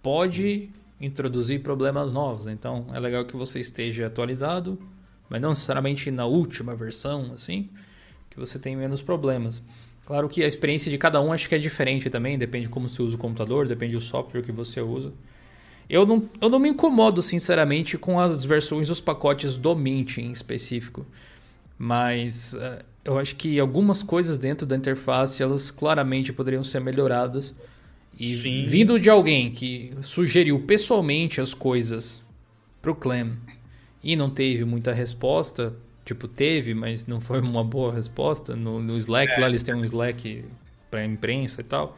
[0.01, 2.47] pode introduzir problemas novos.
[2.47, 4.79] Então é legal que você esteja atualizado,
[5.33, 7.67] mas não necessariamente na última versão, assim,
[8.29, 9.63] que você tem menos problemas.
[10.05, 12.87] Claro que a experiência de cada um acho que é diferente também, depende de como
[12.87, 15.11] você usa o computador, depende do software que você usa.
[15.89, 20.31] Eu não, eu não me incomodo, sinceramente, com as versões dos pacotes do Mint em
[20.31, 21.03] específico.
[21.79, 27.55] Mas eh, eu acho que algumas coisas dentro da interface, elas claramente poderiam ser melhoradas.
[28.19, 28.67] E Sim.
[28.67, 32.21] vindo de alguém que sugeriu pessoalmente as coisas
[32.83, 33.35] pro Clem
[34.03, 38.55] e não teve muita resposta, tipo, teve, mas não foi uma boa resposta.
[38.55, 40.43] No, no Slack, lá eles têm um Slack
[40.91, 41.97] pra imprensa e tal.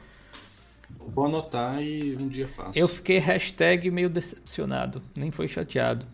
[1.14, 2.78] Vou anotar e um dia faço.
[2.78, 6.06] Eu fiquei hashtag meio decepcionado, nem foi chateado.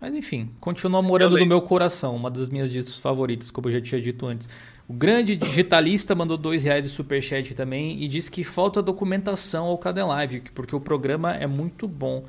[0.00, 3.80] Mas enfim, continua morando no meu coração, uma das minhas discos favoritas, como eu já
[3.80, 4.48] tinha dito antes.
[4.88, 9.78] O grande digitalista mandou dois reais de superchat também e disse que falta documentação ao
[9.78, 12.24] Caden Live, que- porque o programa é muito bom.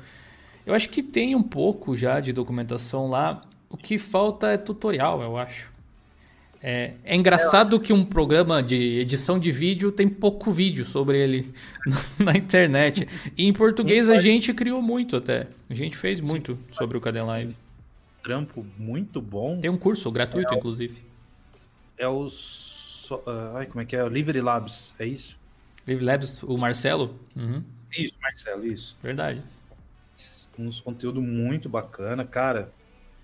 [0.66, 3.42] Eu acho que tem um pouco já de documentação lá.
[3.68, 5.72] O que falta é tutorial, eu acho.
[6.62, 11.52] É, é engraçado que um programa de edição de vídeo tem pouco vídeo sobre ele
[12.18, 13.06] na internet.
[13.36, 15.48] E em português a gente criou muito até.
[15.68, 17.56] A gente fez muito sobre o Caden Live.
[18.22, 19.60] Trampo muito bom.
[19.60, 20.96] Tem um curso gratuito, inclusive.
[21.98, 22.30] É o.
[22.30, 24.02] so- ah, ai, como é que é?
[24.02, 25.38] O Livery Labs, é isso?
[25.86, 27.14] Live Labs, o Marcelo.
[27.36, 28.96] Uhum, Isso, Marcelo, isso.
[29.02, 29.42] verdade.
[30.58, 32.72] Uns conteúdo muito bacana, cara.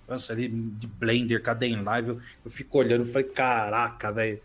[0.08, 4.40] Nossa, ali de Blender, Caden Live, eu, eu fico olhando e falei, caraca, velho.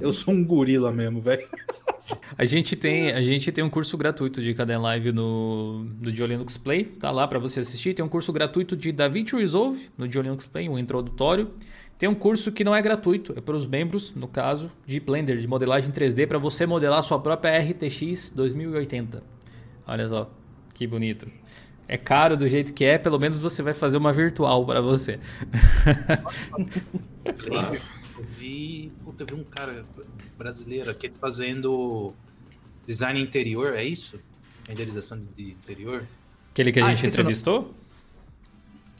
[0.00, 1.46] Eu sou um gorila mesmo, velho.
[2.36, 6.56] A gente tem, a gente tem um curso gratuito de Caden Live no, no Diolinux
[6.56, 7.94] Play, tá lá para você assistir.
[7.94, 11.52] Tem um curso gratuito de DaVinci Resolve no Diolinux Play, um introdutório.
[11.98, 15.38] Tem um curso que não é gratuito, é para os membros, no caso, de Blender,
[15.38, 19.22] de modelagem 3D, para você modelar sua própria RTX 2080.
[19.86, 20.30] Olha só,
[20.72, 21.28] que bonito.
[21.92, 25.18] É caro do jeito que é, pelo menos você vai fazer uma virtual para você.
[27.38, 27.80] Claro.
[28.16, 29.82] Eu vi, puta, eu vi um cara
[30.38, 32.12] brasileiro aqui fazendo
[32.86, 34.20] design interior, é isso?
[34.68, 36.04] Renderização de interior?
[36.52, 37.74] Aquele que a Ah, gente entrevistou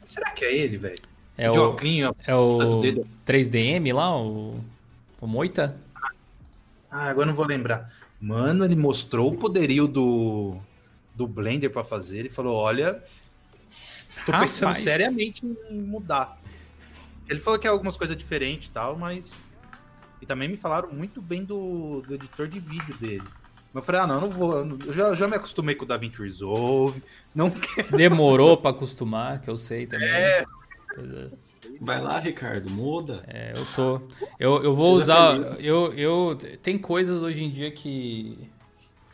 [0.04, 0.98] Será que é ele, velho?
[1.38, 3.06] é o, óculinho, é o dedo.
[3.24, 4.58] 3DM lá, o,
[5.20, 5.76] o Moita?
[6.90, 7.92] Ah, agora não vou lembrar.
[8.20, 10.56] Mano, ele mostrou o poderio do,
[11.20, 12.20] do Blender pra fazer.
[12.20, 13.02] Ele falou: Olha,
[14.24, 14.78] tô pensando Rapaz.
[14.78, 16.38] seriamente em mudar.
[17.28, 19.36] Ele falou que é algumas coisas diferentes e tal, mas.
[20.20, 23.22] E também me falaram muito bem do, do editor de vídeo dele.
[23.72, 24.54] Mas eu falei: Ah, não, não vou.
[24.86, 27.02] Eu já, já me acostumei com o DaVinci Resolve.
[27.34, 27.96] Não quero.
[27.96, 30.08] Demorou pra acostumar, que eu sei também.
[30.08, 30.44] É.
[30.94, 31.28] Pois é.
[31.82, 33.22] Vai lá, Ricardo, muda.
[33.26, 34.00] É, eu tô.
[34.38, 35.60] Eu, eu vou Seja usar.
[35.60, 38.50] Eu, eu, tem coisas hoje em dia que.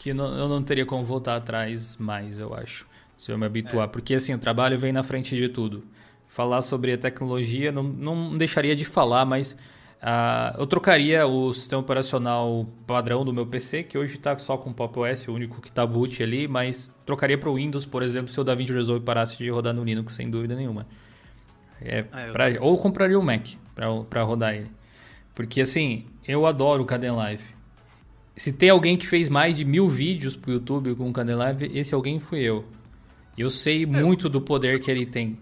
[0.07, 2.87] Que não- eu não teria como voltar atrás mais, eu acho.
[3.19, 3.89] Se eu me habituar.
[3.89, 5.83] Porque assim, o trabalho vem na frente de tudo.
[6.29, 9.57] Falar sobre a tecnologia não, não deixaria de falar, mas.
[10.01, 14.73] ah, eu trocaria o sistema operacional padrão do meu PC, que hoje está só com
[14.73, 18.31] Pop OS, o único que está boot ali, mas trocaria para o Windows, por exemplo,
[18.31, 20.87] se o DaVinci Resolve parasse de rodar no Linux, sem dúvida nenhuma.
[21.81, 23.49] É, Ah, pra- ou compraria o Mac
[24.09, 24.71] para rodar ele.
[25.35, 27.56] Porque assim, eu adoro o Caden Live.
[28.37, 31.95] Se tem alguém que fez mais de mil vídeos pro YouTube com o Candelive, esse
[31.95, 32.67] alguém fui eu.
[33.37, 33.87] Eu sei é.
[33.87, 35.39] muito do poder que ele tem.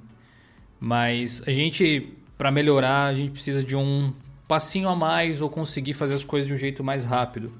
[0.78, 4.12] Mas a gente, para melhorar, a gente precisa de um
[4.46, 7.52] passinho a mais ou conseguir fazer as coisas de um jeito mais rápido.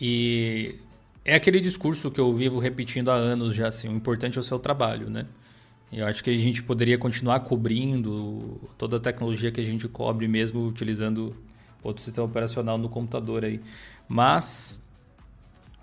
[0.00, 0.76] E
[1.24, 4.44] é aquele discurso que eu vivo repetindo há anos já, assim, o importante é o
[4.44, 5.26] seu trabalho, né?
[5.92, 10.28] Eu acho que a gente poderia continuar cobrindo toda a tecnologia que a gente cobre
[10.28, 11.34] mesmo utilizando
[11.82, 13.60] outro sistema operacional no computador aí.
[14.08, 14.80] Mas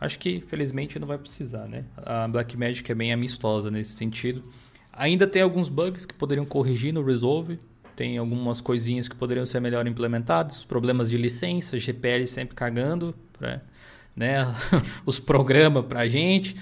[0.02, 1.86] acho que felizmente não vai precisar, né?
[1.98, 4.44] A Blackmagic é bem amistosa nesse sentido.
[4.92, 7.60] Ainda tem alguns bugs que poderiam corrigir no Resolve.
[7.96, 10.66] Tem algumas coisinhas que poderiam ser melhor implementadas.
[10.66, 13.62] Problemas de licença, GPL sempre cagando, pra,
[14.16, 14.54] né?
[15.06, 16.56] Os programas pra gente,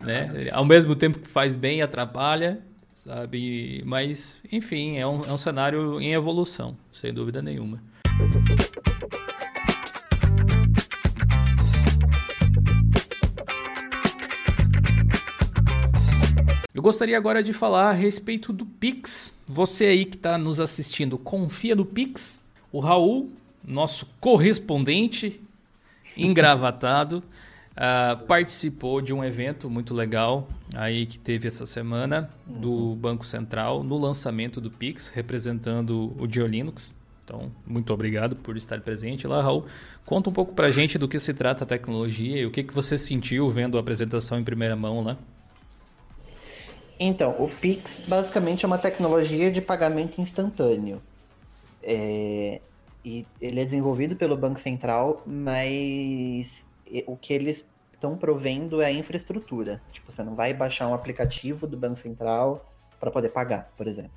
[0.00, 0.48] né?
[0.52, 2.60] Ao mesmo tempo que faz bem, atrapalha,
[2.94, 3.82] sabe?
[3.84, 7.82] Mas, enfim, é um, é um cenário em evolução, sem dúvida nenhuma.
[16.80, 19.34] Eu gostaria agora de falar a respeito do Pix.
[19.46, 22.40] Você aí que está nos assistindo, confia no Pix?
[22.72, 23.26] O Raul,
[23.62, 25.38] nosso correspondente
[26.16, 27.22] engravatado,
[27.72, 33.84] uh, participou de um evento muito legal aí que teve essa semana do Banco Central
[33.84, 36.94] no lançamento do Pix, representando o Diolinux.
[37.22, 39.66] Então, muito obrigado por estar presente lá, Raul.
[40.06, 42.62] Conta um pouco para a gente do que se trata a tecnologia e o que,
[42.62, 45.12] que você sentiu vendo a apresentação em primeira mão lá.
[45.12, 45.18] Né?
[47.02, 51.00] Então, o Pix basicamente é uma tecnologia de pagamento instantâneo.
[51.82, 52.60] É,
[53.02, 56.66] e ele é desenvolvido pelo Banco Central, mas
[57.06, 59.80] o que eles estão provendo é a infraestrutura.
[59.90, 62.68] Tipo, você não vai baixar um aplicativo do Banco Central
[63.00, 64.12] para poder pagar, por exemplo.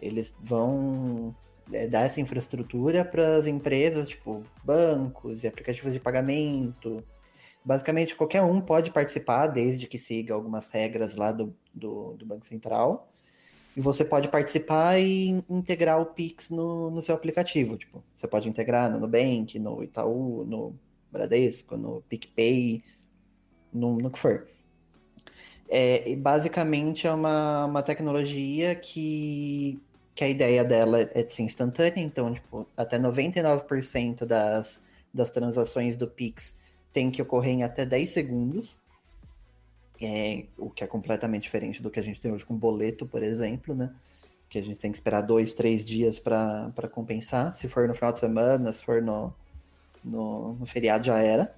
[0.00, 1.34] Eles vão
[1.70, 7.04] é, dar essa infraestrutura para as empresas, tipo bancos e aplicativos de pagamento,
[7.64, 12.46] Basicamente, qualquer um pode participar, desde que siga algumas regras lá do, do, do Banco
[12.46, 13.10] Central.
[13.76, 17.76] E você pode participar e integrar o Pix no, no seu aplicativo.
[17.76, 20.78] Tipo, você pode integrar no Nubank, no Itaú, no
[21.10, 22.84] Bradesco, no PicPay,
[23.72, 24.46] no, no que for.
[25.68, 29.80] É, basicamente é uma, uma tecnologia que,
[30.14, 35.96] que a ideia dela é de ser instantânea, então, tipo, até 99% das, das transações
[35.96, 36.62] do Pix
[36.94, 38.78] tem que ocorrer em até 10 segundos,
[40.00, 43.22] é, o que é completamente diferente do que a gente tem hoje com boleto, por
[43.22, 43.92] exemplo, né?
[44.48, 47.52] Que a gente tem que esperar dois, três dias para compensar.
[47.52, 49.34] Se for no final de semana, se for no,
[50.04, 51.52] no, no feriado, já era.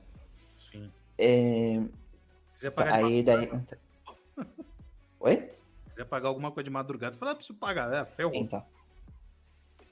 [0.55, 0.91] Sim.
[1.19, 1.83] É...
[2.55, 3.51] quiser pagar Aí daí.
[5.21, 5.37] Oi?
[5.37, 8.35] Se quiser pagar alguma coisa de madrugada, você fala, ah, preciso pagar, é, ferrou.
[8.35, 8.65] Então.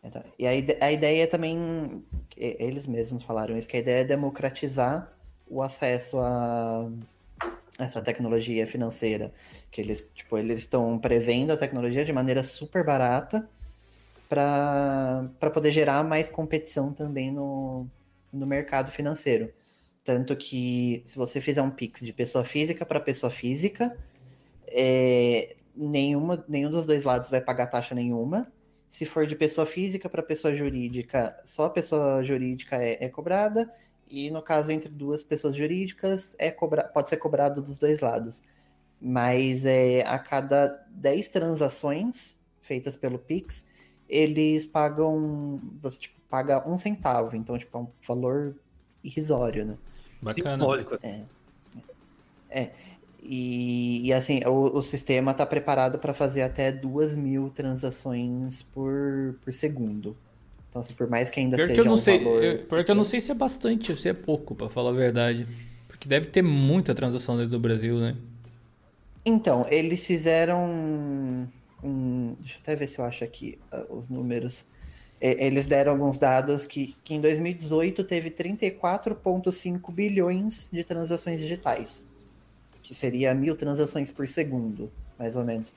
[0.02, 0.24] então.
[0.38, 0.50] E a,
[0.86, 2.02] a ideia é também,
[2.34, 5.14] eles mesmos falaram isso, que a ideia é democratizar
[5.48, 6.90] o acesso a
[7.78, 9.32] essa tecnologia financeira,
[9.70, 13.48] que eles tipo eles estão prevendo a tecnologia de maneira super barata
[14.28, 17.86] para poder gerar mais competição também no,
[18.32, 19.52] no mercado financeiro.
[20.02, 23.96] Tanto que se você fizer um Pix de pessoa física para pessoa física,
[24.66, 28.52] é, nenhuma, nenhum dos dois lados vai pagar taxa nenhuma.
[28.90, 33.70] Se for de pessoa física para pessoa jurídica, só a pessoa jurídica é, é cobrada.
[34.14, 36.84] E no caso entre duas pessoas jurídicas, é cobra...
[36.84, 38.40] pode ser cobrado dos dois lados.
[39.00, 43.66] Mas é, a cada 10 transações feitas pelo Pix,
[44.08, 45.60] eles pagam.
[45.82, 47.34] Você tipo, paga um centavo.
[47.34, 48.54] Então, tipo, é um valor
[49.02, 49.76] irrisório, né?
[50.22, 50.58] Bacana.
[50.58, 50.96] Simbólico.
[51.02, 51.22] É.
[52.48, 52.70] É.
[53.20, 59.36] E, e assim, o, o sistema está preparado para fazer até duas mil transações por,
[59.42, 60.16] por segundo.
[60.74, 62.42] Então, assim, por mais que ainda pior seja que eu não um sei, valor...
[62.42, 64.90] eu, pior que eu não sei se é bastante ou se é pouco, para falar
[64.90, 65.46] a verdade.
[65.86, 68.16] Porque deve ter muita transação dentro do Brasil, né?
[69.24, 70.64] Então, eles fizeram
[71.80, 72.34] um...
[72.40, 74.66] Deixa eu até ver se eu acho aqui uh, os números.
[75.20, 82.08] Eles deram alguns dados que, que em 2018 teve 34,5 bilhões de transações digitais.
[82.82, 85.72] Que seria mil transações por segundo, mais ou menos.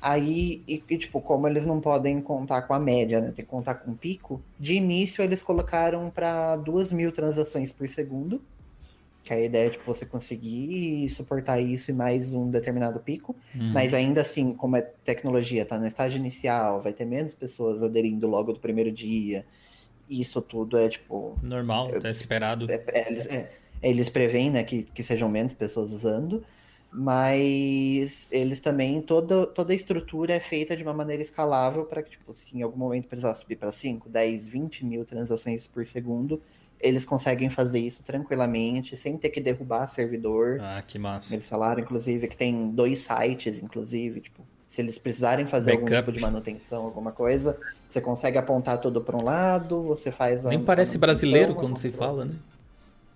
[0.00, 3.32] Aí, e, e, tipo, como eles não podem contar com a média, né?
[3.34, 4.40] Tem que contar com o pico.
[4.58, 8.40] De início, eles colocaram para duas mil transações por segundo.
[9.22, 13.34] Que a ideia é, tipo, você conseguir suportar isso e mais um determinado pico.
[13.54, 13.72] Uhum.
[13.72, 18.28] Mas ainda assim, como é tecnologia, tá no estágio inicial, vai ter menos pessoas aderindo
[18.28, 19.44] logo do primeiro dia.
[20.08, 21.36] Isso tudo é, tipo...
[21.42, 22.70] Normal, é, tá esperado.
[22.70, 23.50] É, é, eles, é,
[23.82, 26.44] eles preveem, né, que, que sejam menos pessoas usando
[26.96, 32.10] mas eles também, toda, toda a estrutura é feita de uma maneira escalável para que,
[32.10, 36.40] tipo, se em algum momento precisar subir para 5, 10, 20 mil transações por segundo,
[36.80, 40.58] eles conseguem fazer isso tranquilamente, sem ter que derrubar servidor.
[40.60, 41.34] Ah, que massa.
[41.34, 45.92] Eles falaram, inclusive, que tem dois sites, inclusive, tipo, se eles precisarem fazer Backup.
[45.94, 50.44] algum tipo de manutenção, alguma coisa, você consegue apontar tudo para um lado, você faz
[50.44, 52.34] a Nem parece brasileiro quando se fala, né?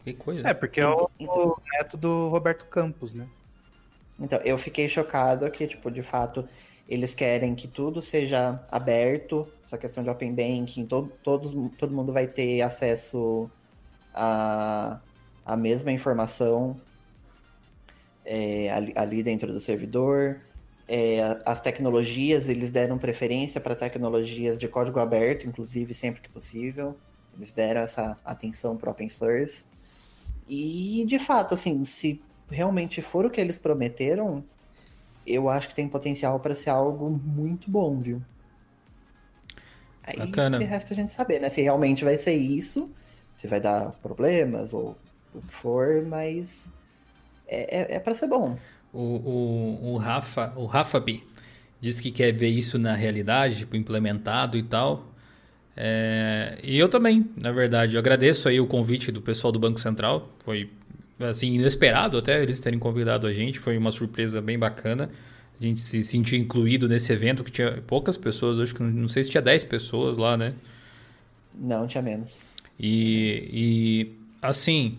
[0.04, 0.48] Que coisa.
[0.48, 3.26] É, porque é o, Então- o neto do Roberto Campos, né?
[4.20, 6.48] Então, eu fiquei chocado que, tipo, de fato,
[6.86, 12.12] eles querem que tudo seja aberto, essa questão de open banking, todo, todos, todo mundo
[12.12, 13.50] vai ter acesso
[14.12, 15.02] à,
[15.44, 16.84] à mesma informação
[18.24, 20.42] é, ali, ali dentro do servidor.
[20.86, 26.30] É, a- as tecnologias, eles deram preferência para tecnologias de código aberto, inclusive sempre que
[26.30, 27.00] possível.
[27.32, 29.66] Eles deram essa atenção para open source.
[30.46, 34.44] E, de fato, assim, se realmente for o que eles prometeram,
[35.26, 38.22] eu acho que tem potencial para ser algo muito bom, viu?
[40.02, 40.58] Aí Bacana.
[40.58, 41.48] resta a gente saber, né?
[41.48, 42.90] Se realmente vai ser isso,
[43.36, 44.96] se vai dar problemas ou
[45.34, 46.70] o que for, mas
[47.46, 48.58] é, é, é para ser bom.
[48.92, 51.20] O, o, o Rafa, o Rafa B,
[51.80, 55.06] disse que quer ver isso na realidade, tipo, implementado e tal.
[55.76, 57.94] É, e eu também, na verdade.
[57.94, 60.28] Eu agradeço aí o convite do pessoal do Banco Central.
[60.40, 60.68] Foi,
[61.20, 63.58] assim, inesperado até eles terem convidado a gente.
[63.58, 65.10] Foi uma surpresa bem bacana.
[65.60, 68.58] A gente se sentir incluído nesse evento que tinha poucas pessoas.
[68.58, 70.54] Acho que não, sei se tinha 10 pessoas lá, né?
[71.54, 72.48] Não, tinha menos.
[72.78, 74.96] E, e, assim,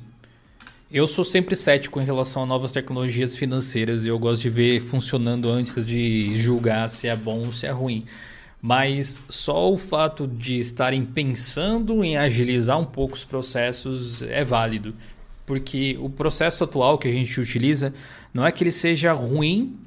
[0.92, 4.82] eu sou sempre cético em relação a novas tecnologias financeiras e eu gosto de ver
[4.82, 8.06] funcionando antes de julgar se é bom ou se é ruim.
[8.62, 14.94] Mas só o fato de estarem pensando em agilizar um pouco os processos é válido.
[15.52, 17.93] Porque o processo atual que a gente utiliza
[18.34, 19.78] não é que ele seja ruim,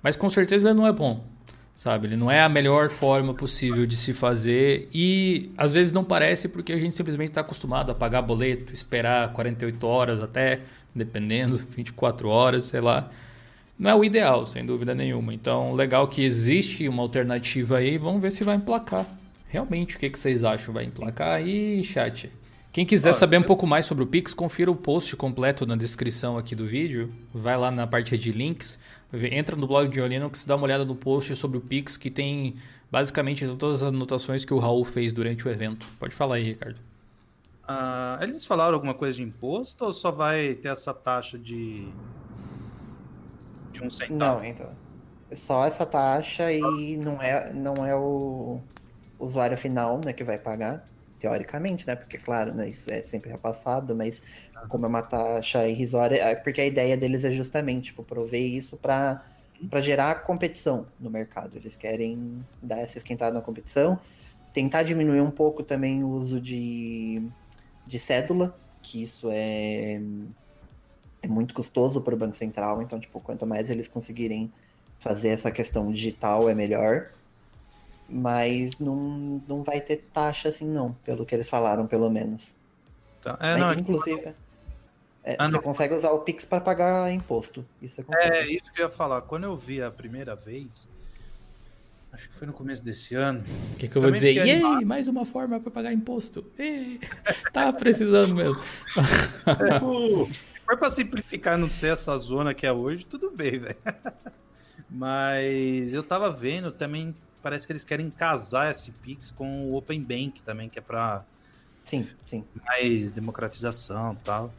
[0.00, 1.28] mas com certeza ele não é bom
[1.74, 2.06] sabe?
[2.06, 6.46] Ele não é a melhor forma possível de se fazer e às vezes não parece
[6.46, 10.60] porque a gente simplesmente está acostumado a pagar boleto, esperar 48 horas até,
[10.94, 13.10] dependendo, 24 horas, sei lá.
[13.76, 15.34] Não é o ideal, sem dúvida nenhuma.
[15.34, 19.06] Então, legal que existe uma alternativa aí, vamos ver se vai emplacar.
[19.48, 20.72] Realmente, o que, que vocês acham?
[20.72, 22.30] Vai emplacar aí, chat?
[22.72, 25.66] Quem quiser Olha, saber um eu- pouco mais sobre o Pix, confira o post completo
[25.66, 27.12] na descrição aqui do vídeo.
[27.34, 28.78] Vai lá na parte de links,
[29.12, 32.54] entra no blog de Linux, dá uma olhada no post sobre o Pix, que tem
[32.90, 35.86] basicamente todas as anotações que o Raul fez durante o evento.
[35.98, 36.78] Pode falar aí, Ricardo.
[37.66, 41.88] Ah, eles falaram alguma coisa de imposto ou só vai ter essa taxa de.
[43.72, 44.38] de um centavo?
[44.40, 44.70] Não, então.
[45.30, 48.60] É só essa taxa e não é, não é o
[49.18, 50.84] usuário final né, que vai pagar,
[51.20, 51.94] teoricamente, né?
[51.94, 54.22] Porque, claro, né, isso é sempre repassado, mas
[54.68, 58.76] como é uma taxa irrisória, é porque a ideia deles é justamente tipo, prover isso
[58.76, 59.22] para
[59.68, 61.56] para gerar competição no mercado.
[61.56, 63.98] Eles querem dar essa esquentada na competição,
[64.54, 67.22] tentar diminuir um pouco também o uso de,
[67.86, 70.00] de cédula, que isso é,
[71.22, 74.50] é muito custoso para o Banco Central, então, tipo, quanto mais eles conseguirem
[74.98, 77.10] fazer essa questão digital, é melhor.
[78.10, 82.56] Mas não, não vai ter taxa assim, não, pelo que eles falaram, pelo menos.
[83.22, 83.38] Tá.
[83.40, 84.34] É, Mas, não, inclusive,
[85.22, 85.62] é, Ah, você não.
[85.62, 87.64] consegue usar o Pix para pagar imposto.
[87.80, 88.36] Isso consegue.
[88.36, 89.22] É isso que eu ia falar.
[89.22, 90.88] Quando eu vi a primeira vez,
[92.12, 93.44] acho que foi no começo desse ano.
[93.72, 94.34] O que, que eu vou dizer?
[94.34, 96.44] Yay, mais uma forma para pagar imposto.
[96.58, 96.98] Ei,
[97.52, 98.60] tá precisando mesmo.
[100.32, 103.76] Se for pra simplificar, não ser essa zona que é hoje, tudo bem, velho.
[104.88, 110.02] Mas eu tava vendo também, parece que eles querem casar esse Pix com o Open
[110.02, 111.24] Bank também, que é pra
[111.84, 112.44] Sim, sim.
[112.66, 114.52] mais democratização e tal.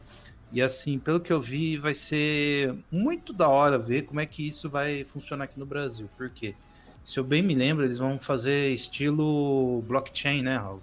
[0.52, 4.46] E assim, pelo que eu vi, vai ser muito da hora ver como é que
[4.46, 6.10] isso vai funcionar aqui no Brasil.
[6.16, 6.54] Por quê?
[7.02, 10.82] Se eu bem me lembro, eles vão fazer estilo blockchain, né, Raul?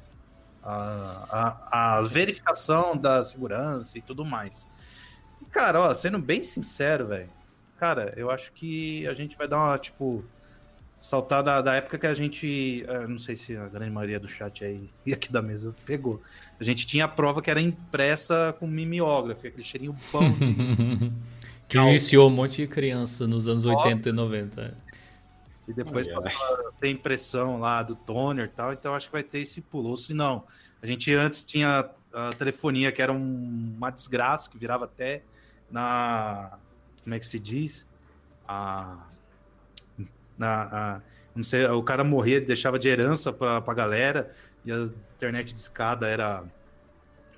[0.64, 4.68] A, a, a verificação da segurança e tudo mais.
[5.42, 7.30] E, cara, ó, sendo bem sincero, velho,
[7.78, 10.26] cara, eu acho que a gente vai dar uma, tipo,
[11.00, 14.28] saltar da, da época que a gente, eh, não sei se a grande maioria do
[14.28, 16.22] chat aí e aqui da mesa pegou.
[16.60, 20.20] A gente tinha a prova que era impressa com mimeógrafo, aquele cheirinho bom.
[21.68, 23.88] que viciou um monte de criança nos anos Nossa.
[23.88, 24.78] 80 e 90.
[25.68, 29.24] e depois passou a ter impressão lá do toner e tal, então acho que vai
[29.24, 29.90] ter esse pulo.
[29.90, 30.44] Ou se não,
[30.82, 35.22] a gente antes tinha a telefonia que era um- uma desgraça, que virava até
[35.70, 36.58] na.
[37.04, 37.88] Como é que se diz?
[38.48, 38.98] A.
[40.40, 41.02] Na, a-
[41.36, 44.32] não sei, o cara morria, deixava de herança pra, pra galera,
[44.66, 46.44] e a internet de escada era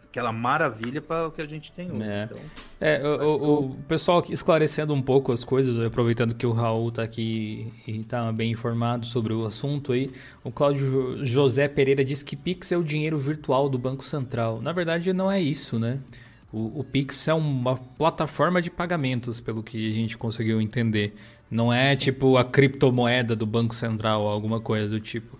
[0.05, 2.03] aquela maravilha para o que a gente tem hoje.
[2.03, 2.23] É.
[2.29, 2.39] Então,
[2.81, 3.35] É, o,
[3.69, 8.29] o- pessoal esclarecendo um pouco as coisas, aproveitando que o Raul tá aqui e tá
[8.31, 10.11] bem informado sobre o assunto aí,
[10.43, 14.61] o Cláudio José Pereira diz que Pix é o dinheiro virtual do Banco Central.
[14.61, 15.99] Na verdade, não é isso, né?
[16.51, 21.15] O, o Pix é uma plataforma de pagamentos, pelo que a gente conseguiu entender.
[21.51, 25.37] Não é tipo a criptomoeda do Banco Central ou alguma coisa do tipo.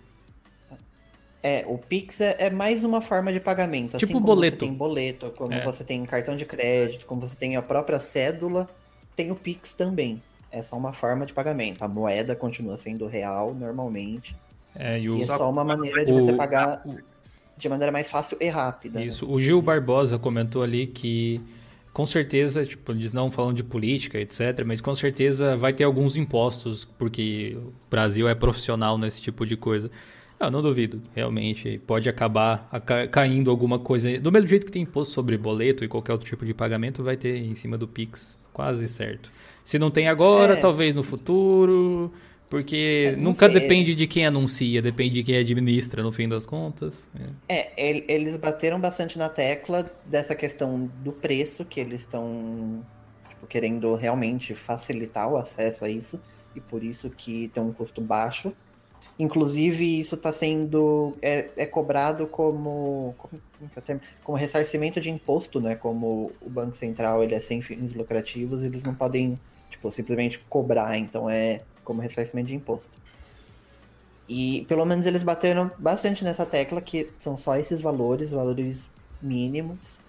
[1.44, 3.94] É, o Pix é, é mais uma forma de pagamento.
[3.98, 4.58] Tipo assim como boleto.
[4.60, 5.64] Você tem boleto, como É.
[5.64, 8.70] você tem cartão de crédito, como você tem a própria cédula,
[9.16, 10.22] tem o Pix também.
[10.52, 11.82] É só uma forma de pagamento.
[11.82, 14.36] A moeda continua sendo real normalmente.
[14.76, 16.84] É, e o, E é só uma maneira de o- você pagar
[17.58, 19.00] de maneira mais fácil e rápida.
[19.00, 19.06] né?
[19.08, 19.28] Isso.
[19.28, 21.42] O Gil Barbosa comentou ali que,
[21.94, 26.16] com certeza, tipo, eles não falando de política, etc., mas com certeza vai ter alguns
[26.16, 29.92] impostos, porque o Brasil é profissional nesse tipo de coisa.
[30.40, 31.80] Eu não duvido, realmente.
[31.86, 32.68] Pode acabar
[33.12, 34.20] caindo alguma coisa.
[34.20, 37.16] Do mesmo jeito que tem imposto sobre boleto e qualquer outro tipo de pagamento, vai
[37.16, 39.32] ter em cima do Pix, quase certo.
[39.64, 40.56] Se não tem agora, É.
[40.56, 42.12] talvez no futuro.
[42.52, 43.62] Porque É, nunca sei.
[43.62, 47.08] depende de quem anuncia, depende de quem administra, no fim das contas.
[47.48, 47.72] É.
[47.78, 52.86] É, el- eles bateram bastante na tecla dessa questão do preço, que eles estão
[53.30, 56.20] tipo, querendo realmente facilitar o acesso a isso,
[56.54, 58.54] e por isso que tem um custo baixo.
[59.18, 65.62] Inclusive, isso está sendo é, é cobrado como, como, como é como ressarcimento de imposto,
[65.62, 65.76] né?
[65.76, 69.40] Como o Banco Central ele é sem fins lucrativos, eles não podem
[69.70, 72.92] tipo, simplesmente cobrar, então é como ressarcimento de imposto.
[74.28, 78.90] E pelo menos eles bateram bastante nessa tecla que são só esses valores, valores
[79.22, 80.00] mínimos.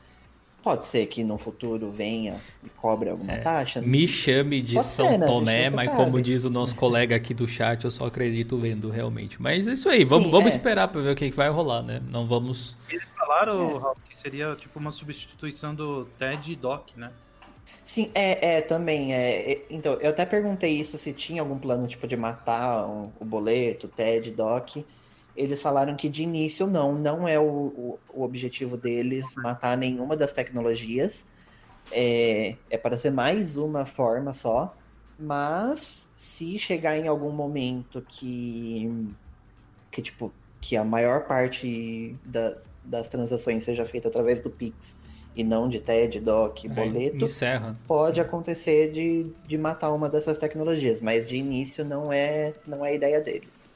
[0.63, 3.81] Pode ser que no futuro venha e cobre alguma taxa.
[3.81, 5.27] Me chame de Pode São ser, né?
[5.27, 6.05] Tomé, mas sabe.
[6.05, 9.43] como diz o nosso colega aqui do chat, eu só acredito vendo realmente.
[9.43, 10.57] Mas é isso aí, vamos, Sim, vamos é.
[10.57, 12.01] esperar pra ver o que que vai rolar, né?
[12.09, 12.77] Não vamos.
[12.89, 17.11] eles falaram, Raul, que seria tipo uma substituição do TED e Doc, né?
[17.93, 19.13] Sim, é, é também.
[19.15, 23.13] É, é- então, eu até perguntei isso se tinha algum plano tipo de matar o,
[23.21, 24.87] o boleto, o TED, DOC.
[25.37, 30.17] Eles falaram que de início não, não é o, o, o objetivo deles matar nenhuma
[30.17, 31.27] das tecnologias.
[31.91, 34.77] É, é para ser mais uma forma só.
[35.19, 38.89] Mas se chegar em algum momento que,
[39.91, 44.97] que tipo, que a maior parte da- das transações seja feita através do Pix
[45.35, 47.77] e não de TED, DOC, boleto, encerra.
[47.87, 52.91] pode acontecer de, de matar uma dessas tecnologias, mas de início não é, não é
[52.91, 53.71] a ideia deles.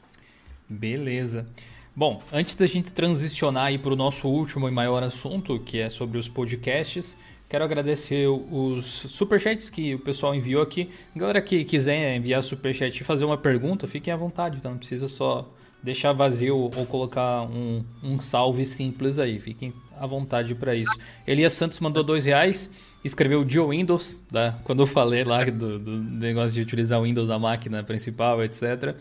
[0.68, 1.46] Beleza.
[1.94, 5.88] Bom, antes da gente transicionar aí para o nosso último e maior assunto, que é
[5.88, 7.16] sobre os podcasts,
[7.48, 10.90] quero agradecer os superchats que o pessoal enviou aqui.
[11.14, 14.68] Galera que quiser enviar superchat e fazer uma pergunta, fiquem à vontade, tá?
[14.68, 15.48] Não precisa só
[15.82, 19.38] deixar vazio ou colocar um, um salve simples aí.
[19.38, 20.92] Fiquem à vontade para isso.
[21.26, 22.70] Elias Santos mandou dois reais,
[23.04, 24.58] escreveu Joe Windows, tá?
[24.64, 28.94] quando eu falei lá do, do negócio de utilizar o Windows na máquina principal, etc.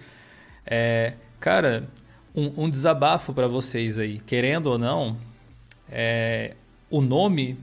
[0.66, 1.88] É, cara,
[2.36, 5.18] um, um desabafo para vocês aí, querendo ou não,
[5.90, 6.56] é,
[6.90, 7.58] o nome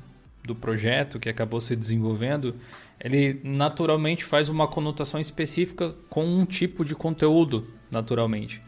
[0.44, 2.54] do projeto que acabou se desenvolvendo,
[3.00, 8.62] ele naturalmente faz uma conotação específica com um tipo de conteúdo, naturalmente.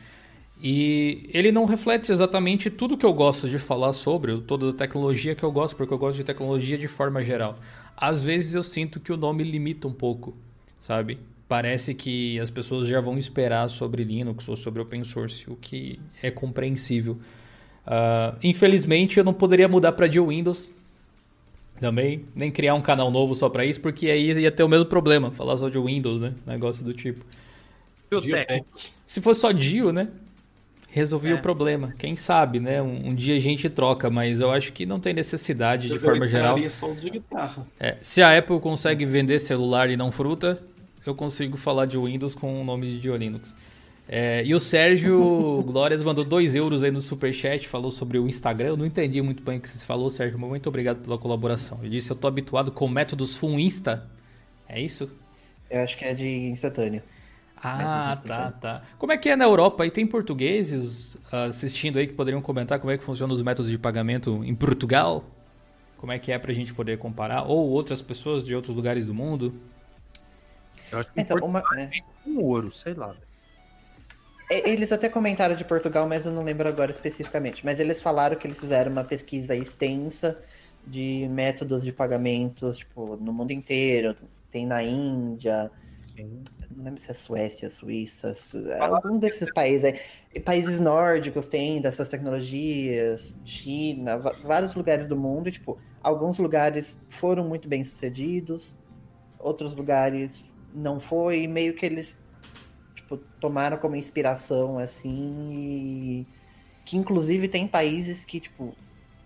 [0.62, 5.34] E ele não reflete exatamente tudo que eu gosto de falar sobre, toda a tecnologia
[5.34, 7.58] que eu gosto, porque eu gosto de tecnologia de forma geral.
[7.96, 10.34] Às vezes eu sinto que o nome limita um pouco,
[10.78, 11.18] sabe?
[11.48, 16.00] Parece que as pessoas já vão esperar sobre Linux ou sobre open source, o que
[16.22, 17.18] é compreensível.
[17.86, 20.70] Ah, infelizmente eu não poderia mudar para de Windows
[21.78, 24.86] também, nem criar um canal novo só para isso, porque aí ia ter o mesmo
[24.86, 26.32] problema, falar só de Windows, né?
[26.46, 27.24] Negócio do tipo.
[28.10, 28.64] Geotech.
[29.04, 30.08] Se fosse só Dio, né?
[30.94, 31.34] Resolvia É.
[31.34, 31.92] o problema.
[31.98, 32.80] Quem sabe, né?
[32.80, 36.00] Um, um dia a gente troca, mas eu acho que não tem necessidade de Eu
[36.00, 36.56] forma geral.
[36.70, 37.66] só de guitarra.
[37.80, 40.62] É, se a Apple consegue vender celular e não fruta,
[41.04, 43.56] eu consigo falar de Windows com o nome de Linux.
[44.08, 48.68] É, e o Sérgio Glórias mandou 2 euros aí no superchat, falou sobre o Instagram.
[48.68, 51.80] Eu não entendi muito bem o que você falou, Sérgio, mas muito obrigado pela colaboração.
[51.82, 54.06] Ele disse: Eu tô habituado com métodos full Insta.
[54.68, 55.10] É isso?
[55.68, 57.02] Eu acho que é de instantâneo.
[57.66, 58.82] Ah, Métodos tá, tá.
[58.98, 59.86] Como é que é na Europa?
[59.86, 63.70] E tem portugueses ah, assistindo aí que poderiam comentar como é que funcionam os métodos
[63.70, 65.24] de pagamento em Portugal?
[65.96, 67.44] Como é que é pra gente poder comparar?
[67.44, 69.54] Ou outras pessoas de outros lugares do mundo?
[70.92, 71.90] Eu acho que Então, uma, é.
[72.26, 73.14] um ouro, sei lá.
[74.50, 77.64] É, Eles até comentaram de Portugal, mas eu não lembro agora especificamente.
[77.64, 80.38] Mas eles falaram que eles fizeram uma pesquisa extensa
[80.86, 84.14] de métodos de pagamentos, tipo, no mundo inteiro.
[84.50, 85.70] Tem na Índia,
[86.22, 88.34] Não lembro se é Suécia, Suíça,
[88.78, 90.40] algum desses países aí.
[90.40, 95.48] Países nórdicos têm dessas tecnologias, China, vários lugares do mundo.
[95.48, 98.78] E, tipo, alguns lugares foram muito bem sucedidos,
[99.38, 102.18] outros lugares não foi, meio que eles
[102.94, 106.26] tipo, tomaram como inspiração, assim, e
[106.84, 108.74] que inclusive tem países que, tipo,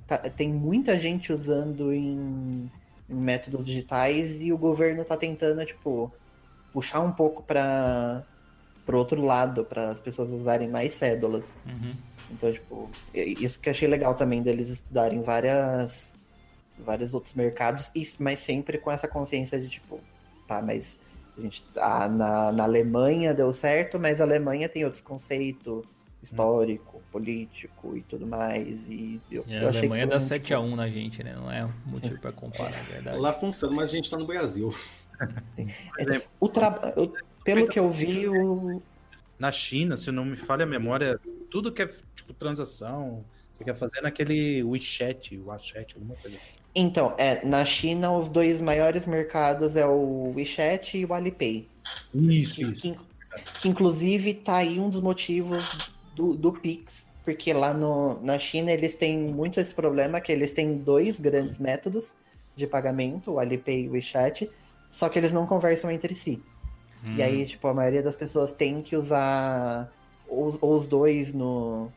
[0.06, 2.70] tá, tem muita gente usando em,
[3.08, 6.12] em, métodos digitais e o governo tá tentando, tipo,
[6.72, 8.22] puxar um pouco para
[8.84, 11.54] pro outro lado, para as pessoas usarem mais cédulas.
[11.66, 11.92] Uhum.
[12.30, 16.12] Então, tipo, isso que eu achei legal também deles estudarem várias
[16.78, 20.00] vários outros mercados, mas sempre com essa consciência de tipo,
[20.46, 20.98] tá, mas
[21.36, 25.84] a gente, ah, na, na Alemanha deu certo, mas a Alemanha tem outro conceito
[26.22, 27.02] histórico, hum.
[27.12, 28.88] político e tudo mais.
[28.88, 31.34] E, eu, e a Alemanha dá 7x1 na gente, né?
[31.34, 33.18] Não é motivo para comparar, é verdade.
[33.18, 34.74] Lá funciona, mas a gente tá no Brasil.
[35.98, 36.70] É, o tra...
[37.44, 38.82] Pelo que eu vi, o...
[39.38, 41.18] Na China, se não me falha a memória,
[41.50, 46.36] tudo que é tipo transação, você quer fazer naquele WeChat, WeChat, alguma coisa.
[46.74, 51.66] Então, é, na China os dois maiores mercados é o WeChat e o Alipay.
[52.14, 52.80] Isso, que, isso.
[52.80, 52.98] Que,
[53.60, 58.70] que, inclusive tá aí um dos motivos do, do Pix, porque lá no, na China
[58.70, 62.14] eles têm muito esse problema, que eles têm dois grandes métodos
[62.56, 64.48] de pagamento, o Alipay e o WeChat,
[64.90, 66.42] só que eles não conversam entre si.
[67.04, 67.14] Hum.
[67.16, 69.90] E aí, tipo, a maioria das pessoas tem que usar
[70.28, 71.88] os, os dois no,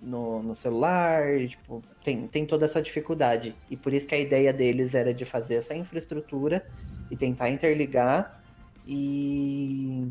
[0.00, 3.54] no, no celular, tipo, tem, tem toda essa dificuldade.
[3.70, 6.64] E por isso que a ideia deles era de fazer essa infraestrutura
[7.10, 8.42] e tentar interligar
[8.86, 10.06] e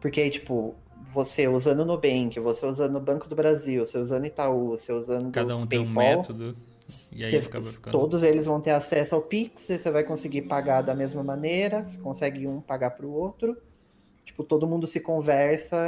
[0.00, 0.74] porque tipo,
[1.12, 5.30] você usando o Nubank, você usando o Banco do Brasil, você usando Itaú, você usando
[5.30, 6.56] Cada um tem um método.
[7.12, 7.80] E aí você, ficando...
[7.90, 11.98] Todos eles vão ter acesso ao Pix, você vai conseguir pagar da mesma maneira, você
[11.98, 13.56] consegue um pagar para o outro
[14.34, 15.78] tipo, todo mundo se conversa,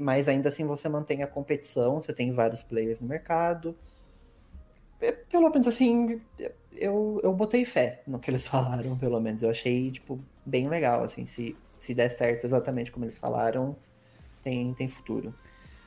[0.00, 3.76] mas ainda assim você mantém a competição, você tem vários players no mercado.
[5.00, 6.20] É, pelo menos assim,
[6.72, 9.42] eu, eu botei fé no que eles falaram, pelo menos.
[9.42, 13.76] Eu achei, tipo, bem legal, assim, se, se der certo exatamente como eles falaram,
[14.42, 15.32] tem, tem futuro.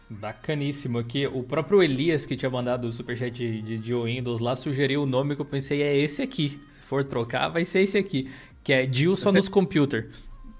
[0.09, 0.97] Bacaníssimo.
[0.97, 5.03] Aqui, o próprio Elias que tinha mandado o superchat de, de, de Windows lá sugeriu
[5.03, 6.59] o nome que eu pensei é esse aqui.
[6.67, 8.29] Se for trocar, vai ser esse aqui.
[8.63, 10.09] Que é Dilson nos Computer.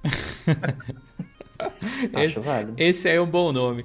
[2.13, 2.39] esse,
[2.77, 3.83] esse aí é um bom nome.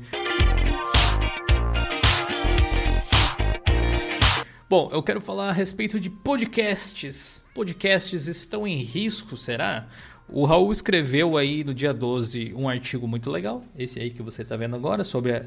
[4.68, 7.42] Bom, eu quero falar a respeito de podcasts.
[7.54, 9.88] Podcasts estão em risco, será?
[10.29, 14.43] O Raul escreveu aí no dia 12 um artigo muito legal, esse aí que você
[14.43, 15.45] está vendo agora, sobre a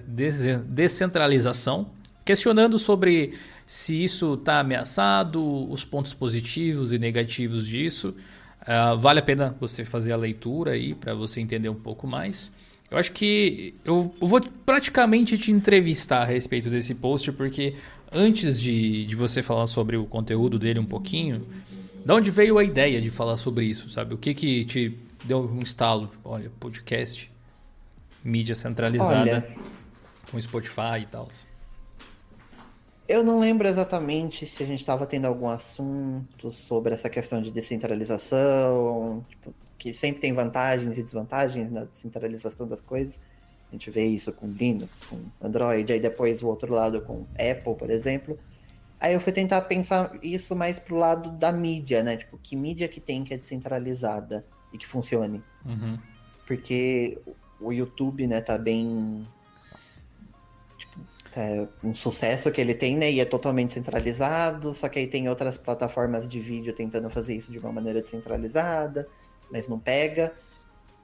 [0.68, 1.90] descentralização,
[2.24, 3.34] questionando sobre
[3.66, 8.16] se isso está ameaçado, os pontos positivos e negativos disso.
[8.62, 12.52] Uh, vale a pena você fazer a leitura aí para você entender um pouco mais.
[12.90, 17.76] Eu acho que eu, vou praticamente te entrevistar a respeito desse post, porque
[18.12, 21.46] antes de, de você falar sobre o conteúdo dele um pouquinho,
[22.08, 24.14] da onde veio a ideia de falar sobre isso, sabe?
[24.14, 26.08] O que que te deu um estalo?
[26.08, 27.30] Tipo, olha, podcast,
[28.24, 29.48] mídia centralizada, olha,
[30.32, 31.28] com Spotify e tal.
[33.10, 37.52] Eu não lembro exatamente se a gente estava tendo algum assunto sobre essa questão de
[37.52, 43.20] descentralização, tipo, que sempre tem vantagens e desvantagens na descentralização das coisas.
[43.70, 47.76] A gente vê isso com Linux, com Android, aí depois o outro lado com Apple,
[47.78, 48.40] por exemplo.
[49.00, 52.18] Aí eu fui tentar pensar isso mais pro lado da mídia, né?
[52.18, 55.42] Tipo, que mídia que tem que é descentralizada e que funcione.
[55.66, 56.00] Uhum.
[56.46, 57.18] Porque
[57.60, 59.28] o YouTube, né, tá bem
[61.36, 63.12] é, um sucesso que ele tem, né?
[63.12, 67.52] E é totalmente centralizado, só que aí tem outras plataformas de vídeo tentando fazer isso
[67.52, 69.08] de uma maneira descentralizada,
[69.52, 70.34] mas não pega.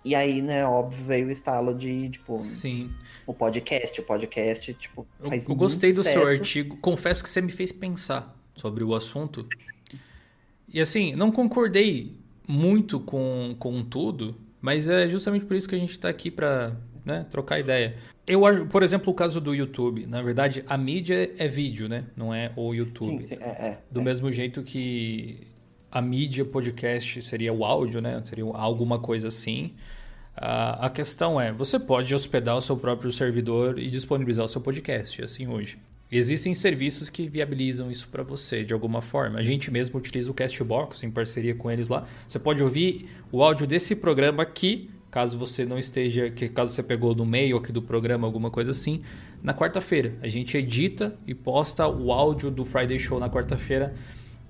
[0.06, 2.92] E aí, né, óbvio, veio o estalo de, tipo, Sim.
[3.26, 4.00] o podcast.
[4.02, 6.78] O podcast, tipo, faz Eu, eu gostei do seu artigo.
[6.78, 9.48] Confesso que você me fez pensar sobre o assunto.
[10.68, 15.80] E assim, não concordei muito com, com tudo, mas é justamente por isso que a
[15.80, 16.76] gente está aqui para
[17.06, 17.96] né, trocar ideia.
[18.26, 20.06] Eu, por exemplo, o caso do YouTube.
[20.06, 22.06] Na verdade, a mídia é vídeo, né?
[22.16, 23.26] Não é o YouTube.
[23.26, 24.04] Sim, sim, é, é, do é.
[24.04, 25.48] mesmo jeito que
[25.92, 28.22] a mídia podcast seria o áudio, né?
[28.24, 29.74] Seria alguma coisa assim.
[30.36, 35.24] A questão é, você pode hospedar o seu próprio servidor e disponibilizar o seu podcast,
[35.24, 35.78] assim hoje.
[36.12, 39.40] Existem serviços que viabilizam isso para você de alguma forma.
[39.40, 42.08] A gente mesmo utiliza o Castbox em parceria com eles lá.
[42.28, 46.82] Você pode ouvir o áudio desse programa aqui caso você não esteja, que caso você
[46.82, 49.04] pegou no meio aqui do programa, alguma coisa assim,
[49.44, 50.16] na quarta-feira.
[50.24, 53.94] A gente edita e posta o áudio do Friday Show na quarta-feira,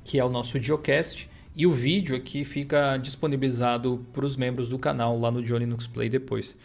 [0.06, 1.30] que é o nosso Geocast.
[1.56, 5.86] E o vídeo aqui fica disponibilizado para os membros do canal lá no Johnny Linux
[5.86, 6.58] Play depois.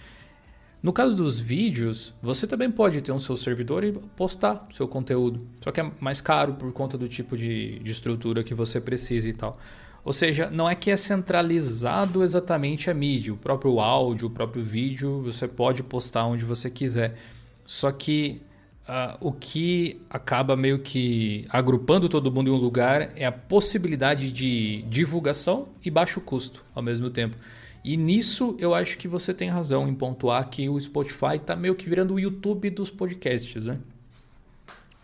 [0.83, 5.47] No caso dos vídeos, você também pode ter um seu servidor e postar seu conteúdo.
[5.61, 9.29] Só que é mais caro por conta do tipo de, de estrutura que você precisa
[9.29, 9.59] e tal.
[10.05, 13.35] Ou seja, não é que é centralizado exatamente a mídia.
[13.35, 17.19] O próprio áudio, o próprio vídeo, você pode postar onde você quiser.
[17.67, 18.41] Só que
[18.89, 24.33] uh, o que acaba meio que agrupando todo mundo em um lugar é a possibilidade
[24.33, 27.37] de divulgação e baixo custo ao mesmo tempo.
[27.85, 31.75] E nisso eu acho que você tem razão em pontuar que o Spotify está meio
[31.75, 33.79] que virando o YouTube dos podcasts, né?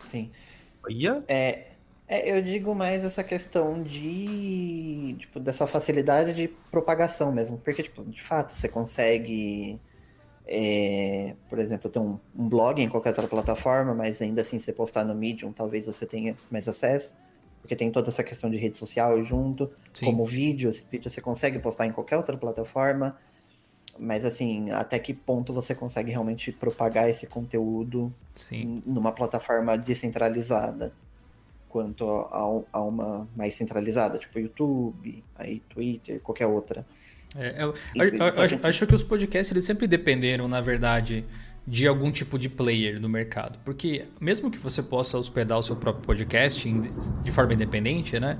[0.04, 0.30] Sim.
[0.88, 1.24] Ia?
[1.28, 1.68] É,
[2.06, 7.58] é, eu digo mais essa questão de, tipo, dessa facilidade de propagação mesmo.
[7.58, 9.80] Porque, tipo, de fato, você consegue,
[10.46, 14.72] é, por exemplo, ter um, um, blog em qualquer outra plataforma, mas ainda assim, você
[14.72, 17.14] postar no Medium, talvez você tenha mais acesso
[17.64, 20.04] porque tem toda essa questão de rede social junto, Sim.
[20.04, 23.16] como vídeo, esse vídeo você consegue postar em qualquer outra plataforma,
[23.98, 28.82] mas assim, até que ponto você consegue realmente propagar esse conteúdo Sim.
[28.86, 30.92] numa plataforma descentralizada?
[31.70, 36.86] Quanto a, a, uma mais centralizada, tipo YouTube, aí Twitter, qualquer outra.
[37.36, 41.24] É, eu, eu, eu, acho, acho que os podcasts eles sempre dependeram, na verdade,
[41.66, 43.58] de algum tipo de player no mercado.
[43.64, 46.70] Porque mesmo que você possa hospedar o seu próprio podcast
[47.22, 48.38] de forma independente, né?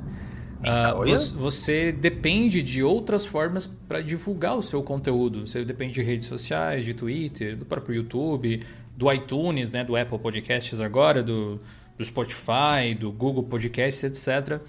[0.60, 5.46] Uh, você depende de outras formas para divulgar o seu conteúdo.
[5.46, 8.62] Você depende de redes sociais, de Twitter, do próprio YouTube,
[8.96, 11.60] do iTunes, né, do Apple Podcasts agora, do,
[11.98, 14.60] do Spotify, do Google Podcasts, etc.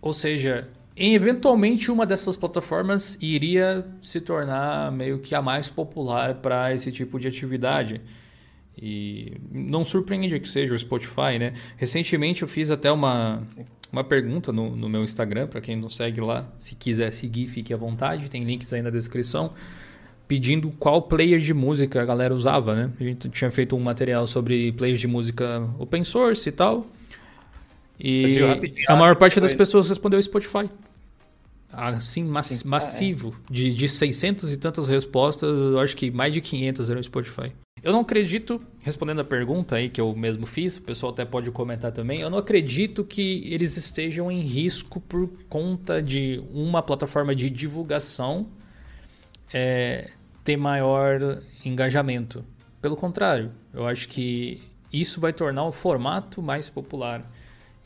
[0.00, 0.68] Ou seja,
[0.98, 7.20] eventualmente uma dessas plataformas iria se tornar meio que a mais popular para esse tipo
[7.20, 8.00] de atividade.
[8.80, 11.52] E não surpreende que seja o Spotify, né?
[11.76, 13.42] Recentemente eu fiz até uma,
[13.92, 17.74] uma pergunta no, no meu Instagram, para quem não segue lá, se quiser seguir, fique
[17.74, 19.52] à vontade, tem links aí na descrição,
[20.28, 22.92] pedindo qual player de música a galera usava, né?
[23.00, 26.86] A gente tinha feito um material sobre players de música open source e tal.
[27.98, 28.38] E
[28.86, 30.70] a maior parte das pessoas respondeu Spotify
[31.70, 36.90] assim mass massivo de, de 600 e tantas respostas, eu acho que mais de 500
[36.90, 37.52] eram Spotify.
[37.82, 41.50] Eu não acredito, respondendo a pergunta aí que eu mesmo fiz, o pessoal até pode
[41.52, 47.34] comentar também, eu não acredito que eles estejam em risco por conta de uma plataforma
[47.34, 48.48] de divulgação
[49.52, 50.10] é,
[50.42, 52.44] ter maior engajamento.
[52.82, 54.60] Pelo contrário, eu acho que
[54.92, 57.24] isso vai tornar o formato mais popular.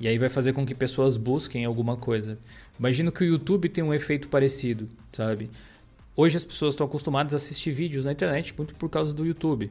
[0.00, 2.38] E aí vai fazer com que pessoas busquem alguma coisa.
[2.78, 5.50] Imagino que o YouTube tem um efeito parecido, sabe?
[6.16, 9.70] Hoje as pessoas estão acostumadas a assistir vídeos na internet muito por causa do YouTube.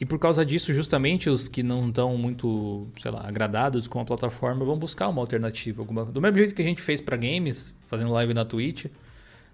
[0.00, 4.04] E por causa disso, justamente os que não estão muito, sei lá, agradados com a
[4.04, 5.82] plataforma vão buscar uma alternativa.
[5.82, 6.06] Alguma...
[6.06, 8.86] Do mesmo jeito que a gente fez para games, fazendo live na Twitch,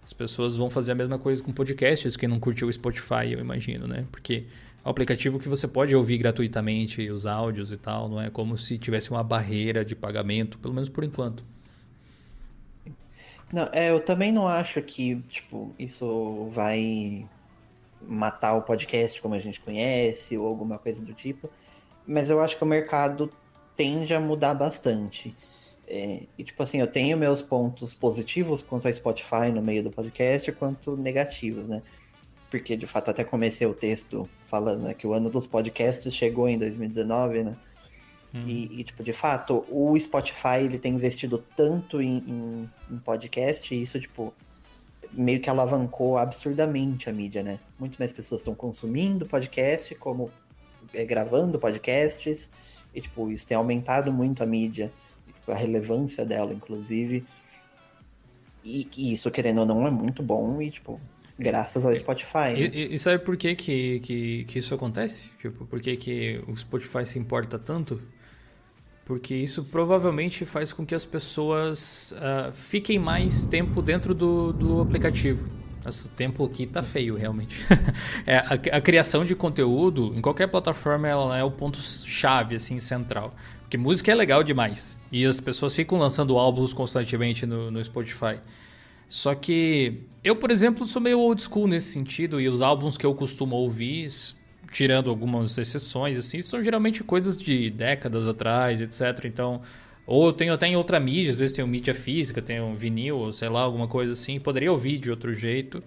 [0.05, 3.41] as pessoas vão fazer a mesma coisa com podcasts, quem não curtiu o Spotify, eu
[3.41, 4.07] imagino, né?
[4.13, 4.45] Porque
[4.87, 8.79] um aplicativo que você pode ouvir gratuitamente os áudios e tal, não é como se
[8.79, 11.45] tivesse uma barreira de pagamento, pelo menos por enquanto.
[13.53, 17.27] Não, é, eu também não acho que, tipo, isso vai
[18.01, 21.51] matar o podcast como a gente conhece ou alguma coisa do tipo,
[22.07, 23.33] mas eu acho que o mercado
[23.75, 25.35] tende a mudar bastante.
[25.89, 29.91] É, e, tipo assim, eu tenho meus pontos positivos quanto a Spotify no meio do
[29.91, 31.83] podcast, quanto negativos, né?
[32.51, 36.49] Porque, de fato, até comecei o texto falando né, que o ano dos podcasts chegou
[36.49, 37.57] em 2019, né?
[38.35, 38.45] Hum.
[38.47, 43.75] E, e, tipo, de fato, o Spotify ele tem investido tanto em, em, em, podcast
[43.75, 44.33] e isso, tipo,
[45.13, 47.59] meio que alavancou absurdamente a mídia, né?
[47.79, 50.31] Muito mais pessoas estão consumindo podcast, como
[50.93, 52.51] é, gravando podcasts,
[52.95, 54.93] e, tipo, isso tem aumentado muito a mídia,
[55.27, 57.25] tipo, a relevância dela, inclusive.
[58.65, 61.01] E, e, isso, querendo ou não, é muito bom e, tipo,
[61.39, 62.53] graças ao Spotify.
[62.55, 62.71] Né?
[62.73, 65.31] E, e, sabe por que, que, que, que isso acontece?
[65.39, 68.01] Tipo, por que, que o Spotify se importa tanto?
[69.07, 74.81] porque isso provavelmente faz com que as pessoas uh, fiquem mais tempo dentro do, do
[74.81, 75.49] aplicativo.
[75.85, 77.65] Nossa, o tempo aqui tá feio, realmente.
[78.27, 83.33] é, a, a, criação de conteúdo, em qualquer plataforma, ela é o ponto-chave, assim, central.
[83.61, 84.99] Porque música é legal demais.
[85.13, 88.41] E as pessoas ficam lançando álbuns constantemente no, no Spotify.
[89.09, 92.41] Só que eu, por exemplo, sou meio old school nesse sentido.
[92.41, 94.11] E os álbuns que eu costumo ouvir
[94.73, 99.25] tirando algumas exceções, assim, são geralmente coisas de décadas atrás, etc.
[99.25, 99.63] Então,
[100.07, 103.49] ou eu tenho até em outra mídia, às vezes tenho mídia física, tenho vinil, sei
[103.49, 104.39] lá, alguma coisa assim.
[104.39, 105.83] Poderia ouvir de outro jeito,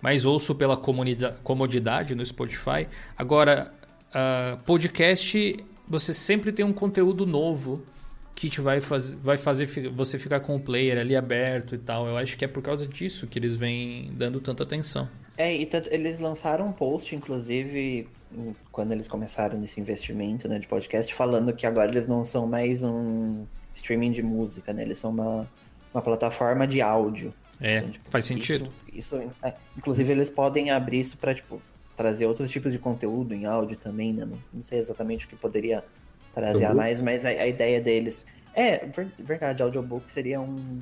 [0.00, 2.86] mas ouço pela comodidade no Spotify.
[3.16, 3.72] Agora,
[4.10, 7.82] uh, podcast, você sempre tem um conteúdo novo
[8.38, 12.06] Kit vai, faz, vai fazer você ficar com o player ali aberto e tal.
[12.06, 15.08] Eu acho que é por causa disso que eles vêm dando tanta atenção.
[15.36, 18.06] É, e eles lançaram um post, inclusive,
[18.70, 22.80] quando eles começaram nesse investimento né, de podcast, falando que agora eles não são mais
[22.84, 24.82] um streaming de música, né?
[24.82, 25.50] Eles são uma,
[25.92, 27.34] uma plataforma de áudio.
[27.60, 28.72] É, então, tipo, faz sentido.
[28.92, 31.60] Isso, isso é, inclusive, eles podem abrir isso para tipo,
[31.96, 34.24] trazer outros tipos de conteúdo em áudio também, né?
[34.24, 35.82] Não, não sei exatamente o que poderia
[36.34, 38.24] trazer a mais, mas a, a, ideia deles.
[38.54, 38.86] É,
[39.18, 40.80] verdade, audiobook seria um.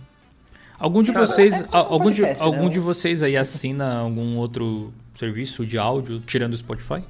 [0.79, 2.37] Algum de vocês, é, algum, de, né?
[2.39, 7.03] algum de vocês aí assina algum outro serviço de áudio tirando o Spotify?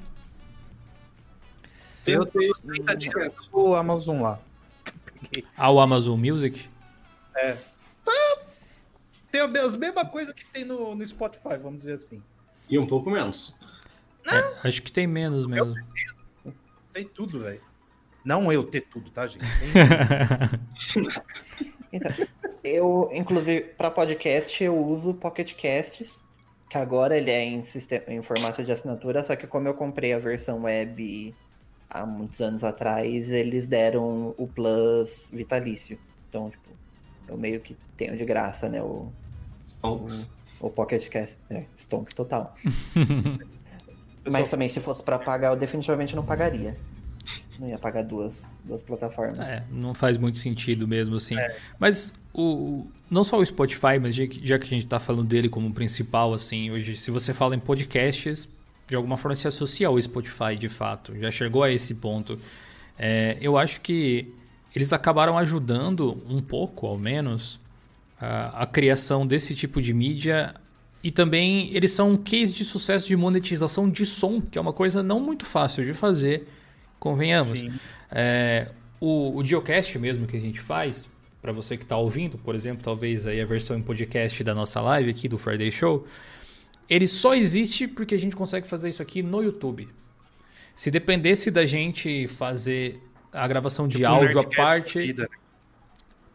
[2.05, 4.39] Eu tenho 30 dias o Amazon lá.
[5.57, 6.69] Ah, o Amazon Music?
[7.35, 7.57] É.
[8.05, 8.39] Tá.
[9.29, 12.23] Tem as mesmas coisas que tem no, no Spotify, vamos dizer assim.
[12.69, 13.57] E um pouco menos.
[14.25, 15.75] É, acho que tem menos mesmo.
[16.93, 17.61] Tem tudo, velho.
[18.27, 19.45] Não eu ter tudo, tá, gente?
[21.93, 22.11] então,
[22.61, 26.21] eu, inclusive, para podcast, eu uso Pocket Casts,
[26.69, 30.11] que agora ele é em, sistema, em formato de assinatura, só que como eu comprei
[30.11, 31.33] a versão web
[31.89, 35.97] há muitos anos atrás, eles deram o Plus vitalício.
[36.27, 36.69] Então, tipo,
[37.29, 38.83] eu meio que tenho de graça, né?
[38.83, 39.09] O,
[39.65, 40.35] Stonks.
[40.59, 41.39] O, o Pocket Cast.
[41.49, 42.53] É, Stonks total.
[44.29, 46.77] Mas também, se fosse para pagar, eu definitivamente não pagaria.
[47.59, 49.39] Não ia pagar duas, duas plataformas.
[49.39, 51.37] É, não faz muito sentido mesmo, assim.
[51.37, 51.55] É.
[51.79, 55.27] Mas o, não só o Spotify, mas já que, já que a gente está falando
[55.27, 58.47] dele como principal, assim, hoje, se você fala em podcasts,
[58.87, 61.17] de alguma forma se associa ao Spotify, de fato.
[61.19, 62.39] Já chegou a esse ponto.
[62.97, 64.33] É, eu acho que
[64.75, 67.59] eles acabaram ajudando um pouco, ao menos,
[68.19, 70.55] a, a criação desse tipo de mídia
[71.03, 74.73] e também eles são um case de sucesso de monetização de som, que é uma
[74.73, 76.47] coisa não muito fácil de fazer,
[76.99, 77.63] convenhamos.
[78.11, 78.69] É,
[78.99, 81.09] o, o Geocast mesmo que a gente faz,
[81.41, 84.81] para você que está ouvindo, por exemplo, talvez aí a versão em podcast da nossa
[84.81, 86.05] live aqui do Friday Show,
[86.89, 89.87] ele só existe porque a gente consegue fazer isso aqui no YouTube.
[90.73, 92.99] Se dependesse da gente fazer
[93.31, 95.29] a gravação de tipo áudio à parte, vida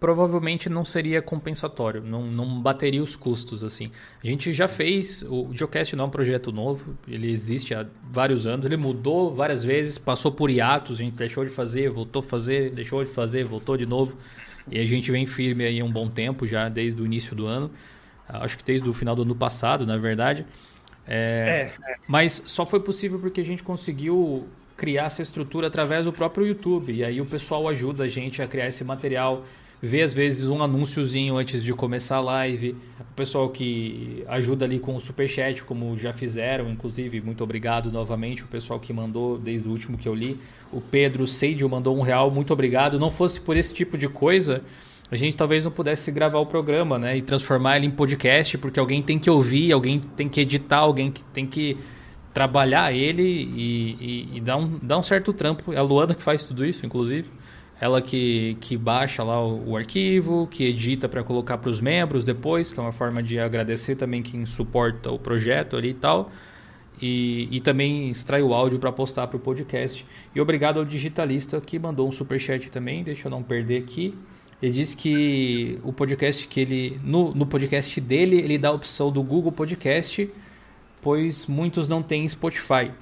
[0.02, 3.92] provavelmente não seria compensatório, não, não bateria os custos assim.
[4.20, 8.44] A gente já fez, o Geocast não é um projeto novo, ele existe há vários
[8.44, 12.22] anos, ele mudou várias vezes, passou por hiatos, a gente deixou de fazer, voltou a
[12.24, 14.16] fazer, deixou de fazer, voltou de novo.
[14.68, 17.46] E a gente vem firme aí há um bom tempo já, desde o início do
[17.46, 17.70] ano.
[18.28, 20.44] Acho que desde o final do ano passado, na verdade.
[21.06, 21.96] É, é, é.
[22.08, 26.92] Mas só foi possível porque a gente conseguiu criar essa estrutura através do próprio YouTube.
[26.92, 29.44] E aí o pessoal ajuda a gente a criar esse material
[29.82, 34.78] vê às vezes um anúnciozinho antes de começar a live, o pessoal que ajuda ali
[34.78, 39.36] com o super chat, como já fizeram, inclusive, muito obrigado novamente o pessoal que mandou
[39.36, 40.38] desde o último que eu li.
[40.72, 42.96] O Pedro Seidio mandou um real, muito obrigado.
[42.96, 44.62] Não fosse por esse tipo de coisa,
[45.10, 48.78] a gente talvez não pudesse gravar o programa, né, e transformar ele em podcast, porque
[48.78, 51.76] alguém tem que ouvir, alguém tem que editar, alguém que tem que
[52.32, 55.72] trabalhar ele e, e, e dar, um, dar um certo trampo.
[55.72, 57.28] É a Luana que faz tudo isso, inclusive.
[57.82, 62.22] Ela que, que baixa lá o, o arquivo, que edita para colocar para os membros
[62.22, 66.30] depois, que é uma forma de agradecer também quem suporta o projeto ali e tal.
[67.00, 70.06] E, e também extrai o áudio para postar para o podcast.
[70.32, 74.14] E obrigado ao digitalista que mandou um super chat também, deixa eu não perder aqui.
[74.62, 79.10] Ele disse que o podcast que ele no, no podcast dele ele dá a opção
[79.10, 80.30] do Google Podcast,
[81.00, 82.92] pois muitos não têm Spotify.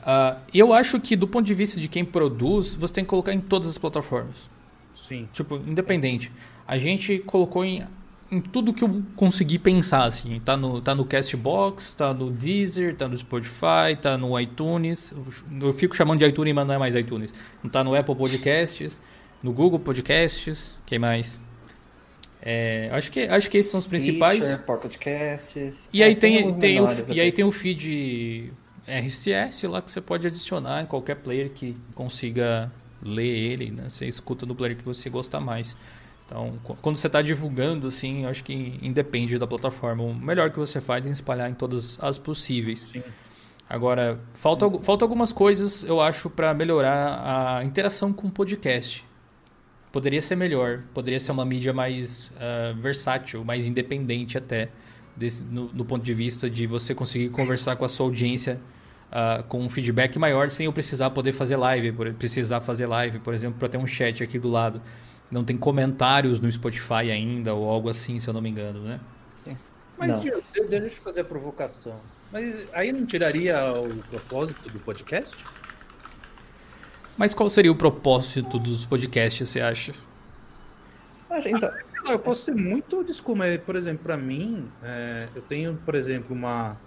[0.00, 3.32] Uh, eu acho que, do ponto de vista de quem produz, você tem que colocar
[3.32, 4.48] em todas as plataformas.
[4.94, 5.28] Sim.
[5.32, 6.26] Tipo, independente.
[6.26, 6.32] Sim.
[6.66, 7.82] A gente colocou em,
[8.30, 10.40] em tudo que eu consegui pensar, assim.
[10.40, 15.12] Tá no, tá no Castbox, tá no Deezer, tá no Spotify, tá no iTunes.
[15.60, 17.32] Eu fico chamando de iTunes, mas não é mais iTunes.
[17.70, 19.02] Tá no Apple Podcasts,
[19.42, 20.76] no Google Podcasts.
[20.86, 21.38] Quem mais?
[22.42, 24.46] É, acho, que, acho que esses são os principais.
[24.46, 25.88] Feature, Pocket Casts.
[25.92, 28.50] E aí, é, tem, tem, tem o, e aí tem o feed
[28.98, 32.70] RCS lá que você pode adicionar em qualquer player que consiga
[33.02, 33.88] ler ele, né?
[33.88, 35.76] Você escuta no player que você gosta mais.
[36.26, 40.04] Então, quando você está divulgando, assim, acho que independe da plataforma.
[40.04, 42.80] O melhor que você faz é espalhar em todas as possíveis.
[42.92, 43.02] Sim.
[43.68, 49.04] Agora, falta, falta algumas coisas, eu acho, para melhorar a interação com o podcast.
[49.90, 54.68] Poderia ser melhor, poderia ser uma mídia mais uh, versátil, mais independente até,
[55.16, 58.60] desse, no, no ponto de vista de você conseguir conversar com a sua audiência
[59.10, 63.34] uh, com um feedback maior sem eu precisar poder fazer live, precisar fazer live, por
[63.34, 64.80] exemplo, para ter um chat aqui do lado.
[65.30, 69.00] Não tem comentários no Spotify ainda ou algo assim, se eu não me engano, né?
[70.00, 72.00] Mas deixa eu fazer a provocação.
[72.32, 75.36] Mas aí não tiraria o propósito do podcast?
[77.18, 79.92] Mas qual seria o propósito dos podcasts, você acha?
[81.44, 81.70] Então...
[81.84, 85.78] Sei lá, eu posso ser muito desculpa, mas, por exemplo, para mim, é, eu tenho,
[85.84, 86.78] por exemplo, uma,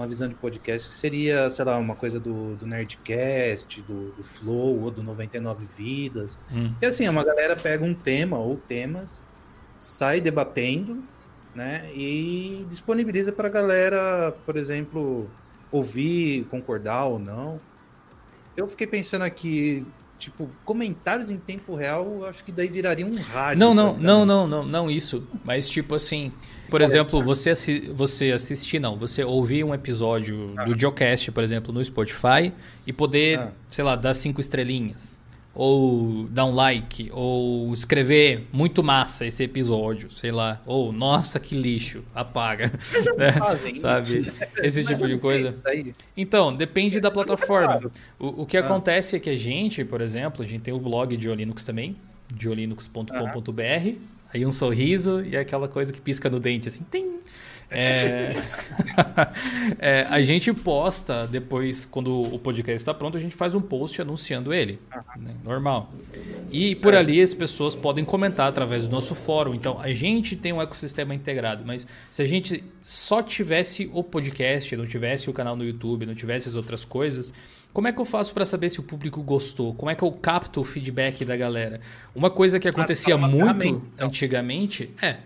[0.00, 4.24] uma visão de podcast que seria, sei lá, uma coisa do, do Nerdcast, do, do
[4.24, 6.38] Flow ou do 99 Vidas.
[6.50, 6.72] Hum.
[6.80, 9.22] Que assim, uma galera pega um tema ou temas,
[9.76, 11.02] sai debatendo,
[11.54, 15.28] né, e disponibiliza para a galera, por exemplo,
[15.70, 17.60] ouvir, concordar ou não.
[18.56, 19.86] Eu fiquei pensando aqui,
[20.20, 23.58] tipo, comentários em tempo real, acho que daí viraria um rádio.
[23.58, 25.26] Não, não, não, não, não, não isso.
[25.42, 26.30] Mas tipo assim,
[26.68, 30.64] por exemplo, você, assi você assistir, não, você ouvir um episódio ah.
[30.64, 32.52] do Geocast, por exemplo, no Spotify
[32.86, 33.52] e poder, ah.
[33.66, 35.19] sei lá, dar cinco estrelinhas
[35.54, 41.54] ou dar um like, ou escrever muito massa esse episódio, sei lá, ou nossa que
[41.54, 42.72] lixo, apaga,
[43.18, 43.32] né?
[43.78, 44.32] sabe?
[44.62, 45.54] Esse tipo de coisa.
[46.16, 47.90] Então, depende da plataforma.
[48.18, 48.60] O, o que ah.
[48.60, 51.96] acontece é que a gente, por exemplo, a gente tem o blog de Linux também,
[52.32, 53.98] diolinux.com.br,
[54.32, 57.18] aí um sorriso e aquela coisa que pisca no dente, assim, tem
[57.70, 58.34] é...
[59.78, 64.00] é, a gente posta depois, quando o podcast está pronto, a gente faz um post
[64.02, 64.78] anunciando ele.
[65.16, 65.34] Né?
[65.44, 65.92] Normal.
[66.50, 69.54] E por ali as pessoas podem comentar através do nosso fórum.
[69.54, 74.76] Então a gente tem um ecossistema integrado, mas se a gente só tivesse o podcast,
[74.76, 77.32] não tivesse o canal no YouTube, não tivesse as outras coisas,
[77.72, 79.74] como é que eu faço para saber se o público gostou?
[79.74, 81.80] Como é que eu capto o feedback da galera?
[82.14, 84.06] Uma coisa que acontecia muito então.
[84.06, 85.18] antigamente é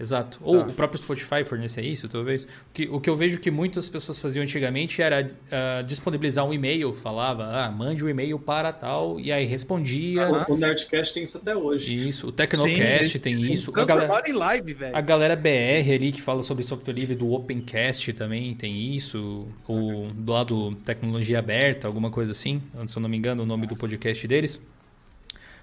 [0.00, 0.40] Exato.
[0.42, 0.66] Ou tá.
[0.66, 2.44] o próprio Spotify fornecer isso, talvez.
[2.44, 6.54] O que, o que eu vejo que muitas pessoas faziam antigamente era uh, disponibilizar um
[6.54, 10.26] e-mail, falava, ah, mande um e-mail para tal, e aí respondia.
[10.26, 12.08] Ah, o Nerdcast tem isso até hoje.
[12.08, 13.70] Isso, o Tecnocast Sim, tem isso.
[13.78, 14.96] A galera, em live, velho.
[14.96, 19.46] A galera BR ali que fala sobre software livre do Opencast também tem isso.
[19.68, 22.62] O do lado tecnologia aberta, alguma coisa assim.
[22.88, 24.58] Se eu não me engano, o nome do podcast deles.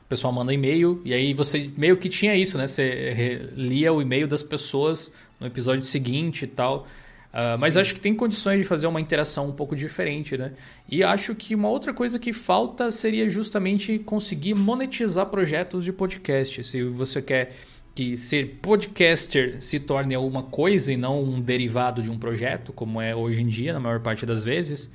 [0.07, 2.65] O pessoal manda e-mail e aí você meio que tinha isso, né?
[2.65, 6.87] Você lia o e-mail das pessoas no episódio seguinte e tal.
[7.33, 10.53] Uh, mas acho que tem condições de fazer uma interação um pouco diferente, né?
[10.89, 16.63] E acho que uma outra coisa que falta seria justamente conseguir monetizar projetos de podcast.
[16.63, 17.51] Se você quer
[17.93, 23.01] que ser podcaster se torne alguma coisa e não um derivado de um projeto, como
[23.01, 24.85] é hoje em dia, na maior parte das vezes.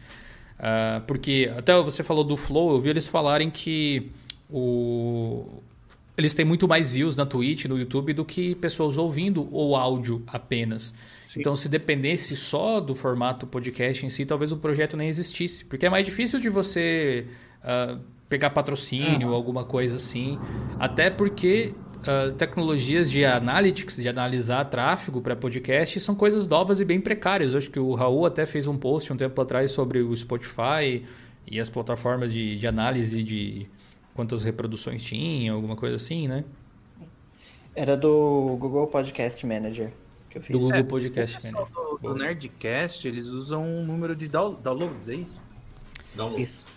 [0.59, 4.11] Uh, porque até você falou do Flow, eu vi eles falarem que
[4.53, 5.63] o...
[6.17, 10.23] eles têm muito mais views na Twitch, no YouTube, do que pessoas ouvindo o áudio
[10.27, 10.95] apenas.
[11.27, 11.41] Sim.
[11.41, 15.65] Então, se dependesse só do formato podcast em si, talvez o projeto nem existisse.
[15.65, 17.27] Porque é mais difícil de você
[17.65, 17.99] uh,
[18.29, 20.39] pegar patrocínio ou alguma coisa assim.
[20.79, 26.85] Até porque Uh, tecnologias de analytics, de analisar tráfego para podcast, são coisas novas e
[26.85, 27.53] bem precárias.
[27.53, 31.05] Eu acho que o Raul até fez um post um tempo atrás sobre o Spotify
[31.49, 33.69] e as plataformas de, de análise de,
[34.15, 36.45] quantas reproduções tinha, alguma coisa assim, né?
[37.75, 39.93] Era do Google Podcast Manager
[40.33, 40.57] que eu fiz.
[40.57, 41.73] Do Google é, Podcast Manager.
[41.73, 45.41] Do, do Nerdcast, eles usam um número de downloads, é isso?
[46.15, 46.49] Downloads.
[46.49, 46.73] Isso.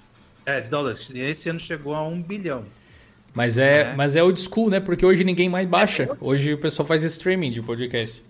[0.45, 1.09] É, de downloads.
[1.11, 2.63] Esse ano chegou a um bilhão.
[3.33, 3.95] Mas é, é.
[3.95, 4.79] mas é old school, né?
[4.79, 6.03] Porque hoje ninguém mais baixa.
[6.03, 8.23] É, hoje o pessoal faz streaming de podcast.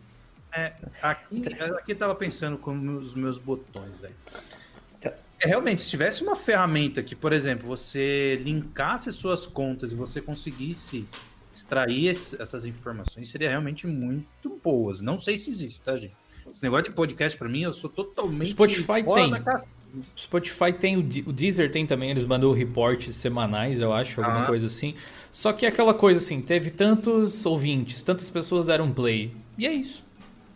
[0.53, 4.15] É, aqui, aqui eu tava pensando com os meus botões, velho.
[5.45, 10.19] É, realmente, se tivesse uma ferramenta que, por exemplo, você linkasse suas contas e você
[10.19, 11.05] conseguisse
[11.53, 15.01] extrair essas informações, seria realmente muito boas.
[15.01, 16.15] Não sei se existe, tá, gente?
[16.51, 19.31] Esse negócio de podcast, para mim, eu sou totalmente Spotify tem.
[20.17, 24.47] Spotify tem, o, o Deezer tem também, eles mandam reportes semanais, eu acho, alguma ah.
[24.47, 24.95] coisa assim.
[25.31, 29.31] Só que é aquela coisa assim, teve tantos ouvintes, tantas pessoas deram play.
[29.57, 30.04] E é isso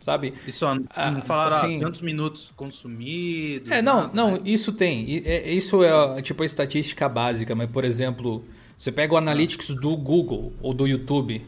[0.02, 0.34] sabe?
[0.48, 3.70] Isso ah, não falaram assim, quantos minutos consumidos.
[3.70, 4.42] É, não, nada, não, né?
[4.46, 5.24] isso tem.
[5.26, 8.44] É, isso é tipo a estatística básica, mas por exemplo,
[8.78, 11.46] você pega o Analytics do Google ou do YouTube.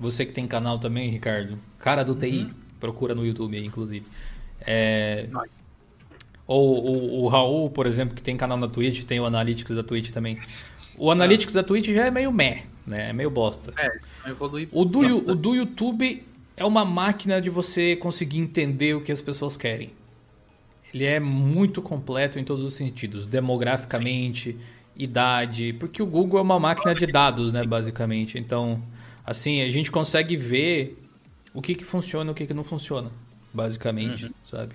[0.00, 1.58] Você que tem canal também, Ricardo.
[1.78, 2.50] Cara do TI, uhum.
[2.78, 4.06] procura no YouTube aí, inclusive.
[4.60, 5.28] É...
[6.46, 9.82] Ou o, o, Raul, por exemplo, que tem canal na Twitch, tem o Analytics da
[9.82, 10.38] Twitch também.
[10.96, 13.10] O Analytics da Twitch já é meio meh, né?
[13.10, 13.72] É meio bosta.
[13.76, 16.26] É, evolui o do, o do YouTube
[16.58, 19.92] é uma máquina de você conseguir entender o que as pessoas querem.
[20.92, 24.56] Ele é muito completo em todos os sentidos, demograficamente,
[24.96, 28.38] idade, porque o Google é uma máquina de dados, né, basicamente.
[28.38, 28.82] Então,
[29.24, 31.00] assim, a gente consegue ver
[31.54, 33.10] o que, que funciona e o que, que não funciona,
[33.54, 34.32] basicamente, uhum.
[34.50, 34.74] sabe?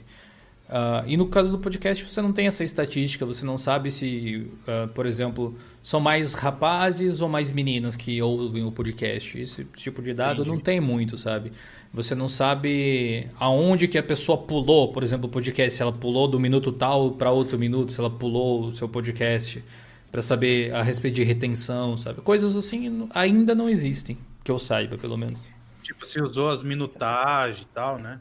[0.69, 4.49] Uh, e no caso do podcast, você não tem essa estatística, você não sabe se,
[4.61, 9.37] uh, por exemplo, são mais rapazes ou mais meninas que ouvem o podcast.
[9.37, 10.49] Esse tipo de dado Entendi.
[10.49, 11.51] não tem muito, sabe?
[11.93, 16.27] Você não sabe aonde que a pessoa pulou, por exemplo, o podcast, se ela pulou
[16.27, 19.63] do minuto tal para outro minuto, se ela pulou o seu podcast.
[20.11, 22.21] para saber a respeito de retenção, sabe?
[22.21, 25.49] Coisas assim ainda não existem, que eu saiba, pelo menos.
[25.81, 28.19] Tipo, se usou as minutagens e tal, né?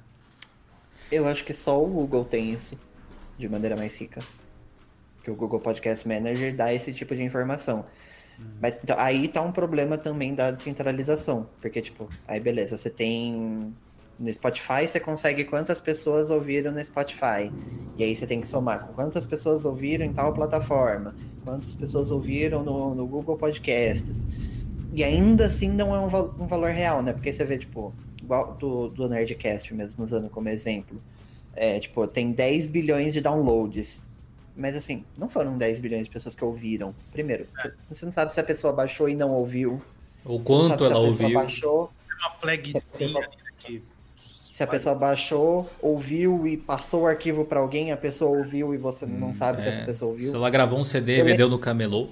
[1.13, 2.79] Eu acho que só o Google tem isso,
[3.37, 4.23] de maneira mais rica.
[5.23, 7.85] Que o Google Podcast Manager dá esse tipo de informação.
[8.59, 11.47] Mas então, aí tá um problema também da descentralização.
[11.61, 13.75] Porque, tipo, aí beleza, você tem.
[14.19, 17.53] No Spotify você consegue quantas pessoas ouviram no Spotify.
[17.99, 22.11] E aí você tem que somar com quantas pessoas ouviram em tal plataforma, quantas pessoas
[22.11, 24.27] ouviram no, no Google Podcasts.
[24.95, 27.13] E ainda assim não é um, val um valor real, né?
[27.13, 27.95] Porque você vê, tipo,
[28.33, 31.01] igual do, do Nerdcast mesmo, usando como exemplo.
[31.55, 34.03] É, tipo, tem 10 bilhões de downloads.
[34.57, 36.95] Mas assim, não foram 10 bilhões de pessoas que ouviram.
[37.11, 37.73] Primeiro, é.
[37.91, 39.81] você não sabe se a pessoa baixou e não ouviu.
[40.25, 41.33] Ou quanto ela ouviu.
[41.33, 43.29] Baixou, Tem uma flagzinha pessoa,
[43.59, 43.83] que.
[44.17, 48.77] Se a pessoa baixou, ouviu e passou o arquivo para alguém, a pessoa ouviu e
[48.77, 49.63] você não hum, sabe é.
[49.63, 50.31] que essa pessoa ouviu.
[50.31, 52.09] Se ela gravou um CD e vendeu no camelô.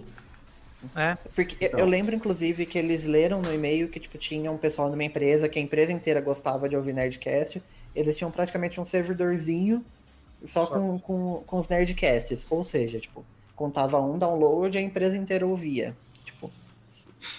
[0.96, 1.14] É.
[1.34, 1.78] Porque então.
[1.78, 5.48] eu lembro, inclusive, que eles leram no e-mail que, tipo, tinha um pessoal numa empresa
[5.48, 7.62] que a empresa inteira gostava de ouvir Nerdcast.
[7.94, 9.84] Eles tinham praticamente um servidorzinho
[10.44, 10.74] só, só.
[10.74, 12.46] Com, com, com os Nerdcasts.
[12.48, 13.24] Ou seja, tipo,
[13.54, 15.94] contava um download e a empresa inteira ouvia.
[16.24, 16.50] Tipo,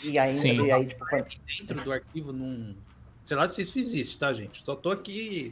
[0.03, 0.65] e aí, Sim.
[0.65, 1.25] E aí tipo, quando...
[1.59, 2.75] dentro do arquivo num.
[3.25, 4.63] Sei lá se isso existe, tá, gente?
[4.63, 5.51] Só tô aqui.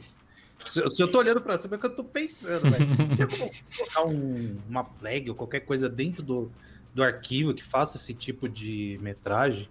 [0.66, 2.86] Se eu tô olhando pra cima, é que eu tô pensando, velho.
[3.74, 6.52] colocar um, uma flag ou qualquer coisa dentro do,
[6.94, 9.68] do arquivo que faça esse tipo de metragem.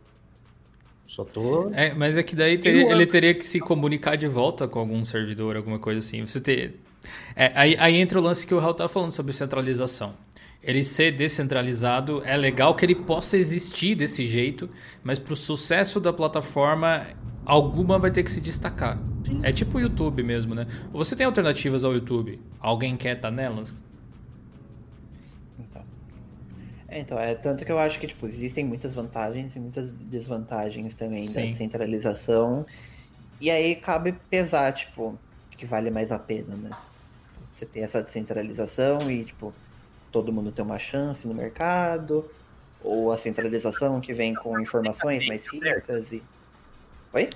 [1.06, 1.72] Só tô.
[1.74, 5.04] É, mas é que daí teria, ele teria que se comunicar de volta com algum
[5.04, 6.26] servidor, alguma coisa assim.
[6.26, 6.80] Você ter.
[7.36, 10.14] É, aí, aí entra o lance que o Raul estava falando sobre centralização.
[10.62, 14.70] Ele ser descentralizado é legal que ele possa existir desse jeito,
[15.02, 17.08] mas para o sucesso da plataforma,
[17.46, 19.00] alguma vai ter que se destacar.
[19.42, 20.68] É tipo o YouTube mesmo, né?
[20.92, 22.40] Você tem alternativas ao YouTube?
[22.60, 23.76] Alguém quer estar tá nelas?
[26.90, 30.96] É, então, é tanto que eu acho que, tipo, existem muitas vantagens e muitas desvantagens
[30.96, 31.34] também Sim.
[31.34, 32.66] da descentralização.
[33.40, 35.18] E aí cabe pesar, tipo,
[35.56, 36.72] que vale mais a pena, né?
[37.54, 39.54] Você ter essa descentralização e, tipo,
[40.12, 42.26] todo mundo ter uma chance no mercado,
[42.82, 46.24] ou a centralização que vem com informações mais ricas e.
[47.14, 47.30] Oi?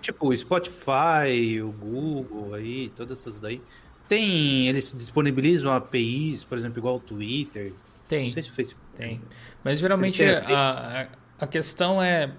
[0.00, 3.60] Tipo, o Spotify, o Google aí, todas essas daí.
[4.08, 4.68] Tem.
[4.68, 7.72] Eles disponibilizam APIs, por exemplo, igual o Twitter,
[8.12, 8.24] tem.
[8.24, 9.20] Não sei se o Facebook tem.
[9.64, 11.08] Mas geralmente a,
[11.38, 12.30] a questão é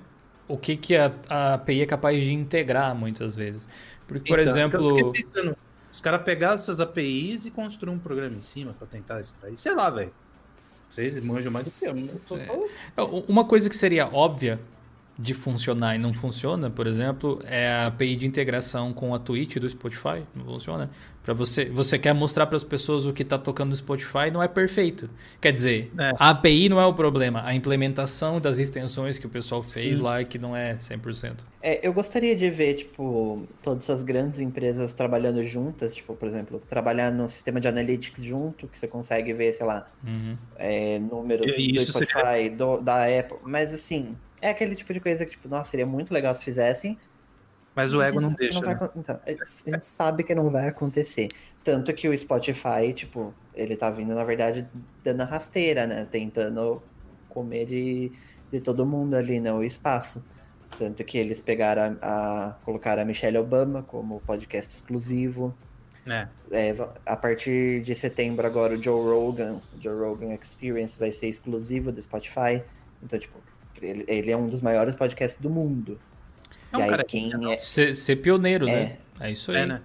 [0.47, 3.67] o que, que a, a API é capaz de integrar muitas vezes.
[4.07, 5.11] Porque, por então, exemplo.
[5.11, 5.57] Pensando,
[5.91, 9.57] os caras pegar essas APIs e construir um programa em cima para tentar extrair.
[9.57, 10.13] Sei lá, velho.
[10.89, 12.67] Vocês manjam mais do que eu.
[12.95, 14.59] É, uma coisa que seria óbvia
[15.17, 19.57] de funcionar e não funciona, por exemplo, é a API de integração com a Twitch
[19.57, 20.23] do Spotify.
[20.35, 20.91] Não funciona.
[21.23, 24.43] Para você, você quer mostrar para as pessoas o que está tocando no Spotify, não
[24.43, 25.09] é perfeito.
[25.39, 26.11] Quer dizer, é.
[26.19, 30.03] a API não é o problema, a implementação das extensões que o pessoal fez Sim.
[30.03, 31.37] lá é que não é 100%.
[31.61, 36.61] É, eu gostaria de ver, tipo, todas essas grandes empresas trabalhando juntas, tipo, por exemplo,
[36.67, 40.35] trabalhar no sistema de analytics junto, que você consegue ver, sei lá, uhum.
[40.57, 42.51] é, números do Spotify, seria...
[42.51, 46.13] do, da Apple, mas assim, é aquele tipo de coisa que, tipo, nossa, seria muito
[46.13, 46.97] legal se fizessem,
[47.75, 48.59] mas o ego não deixa.
[48.59, 48.89] Não né?
[48.95, 51.29] Então, a gente sabe que não vai acontecer.
[51.63, 54.67] Tanto que o Spotify, tipo, ele tá vindo, na verdade,
[55.03, 56.07] dando a rasteira, né?
[56.09, 56.81] Tentando
[57.29, 58.11] comer de,
[58.51, 59.51] de todo mundo ali, né?
[59.51, 60.23] O espaço.
[60.77, 65.55] Tanto que eles pegaram a, a colocaram a Michelle Obama como podcast exclusivo.
[66.05, 66.27] É.
[66.51, 71.27] É, a partir de setembro agora o Joe Rogan, o Joe Rogan Experience vai ser
[71.27, 72.61] exclusivo do Spotify.
[73.01, 73.39] Então, tipo,
[73.81, 75.99] ele, ele é um dos maiores podcasts do mundo.
[76.73, 77.57] É um e aí, quem é...
[77.57, 78.71] Ser, ser pioneiro, é.
[78.71, 78.97] né?
[79.19, 79.57] É isso aí.
[79.57, 79.81] É, né?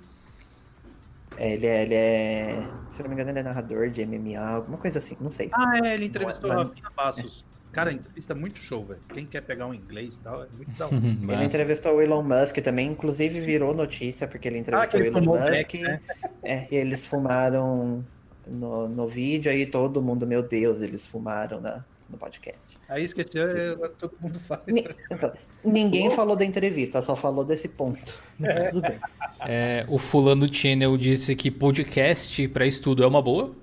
[1.36, 2.68] É, ele, é, ele é.
[2.90, 5.48] Se não me engano, ele é narrador de MMA, alguma coisa assim, não sei.
[5.52, 7.44] Ah, é, ele entrevistou a Rafinha Passos.
[7.70, 9.00] Cara, a entrevista é muito show, velho.
[9.12, 10.96] Quem quer pegar um inglês e tal, é muito da hora.
[11.36, 15.14] ele entrevistou o Elon Musk também, inclusive virou notícia, porque ele ah, entrevistou ah, ele
[15.14, 15.50] o Elon Musk.
[15.50, 16.00] Back, né?
[16.42, 18.04] É, e eles fumaram
[18.46, 22.74] no, no vídeo, aí todo mundo, meu Deus, eles fumaram na, no podcast.
[22.88, 24.62] Aí esqueceu, é, todo mundo faz.
[25.10, 25.32] Então,
[25.64, 28.14] ninguém falou da entrevista, só falou desse ponto.
[28.38, 28.70] Mas é.
[28.70, 28.98] tudo bem.
[29.40, 33.54] É, o fulano Channel disse que podcast para estudo é uma boa.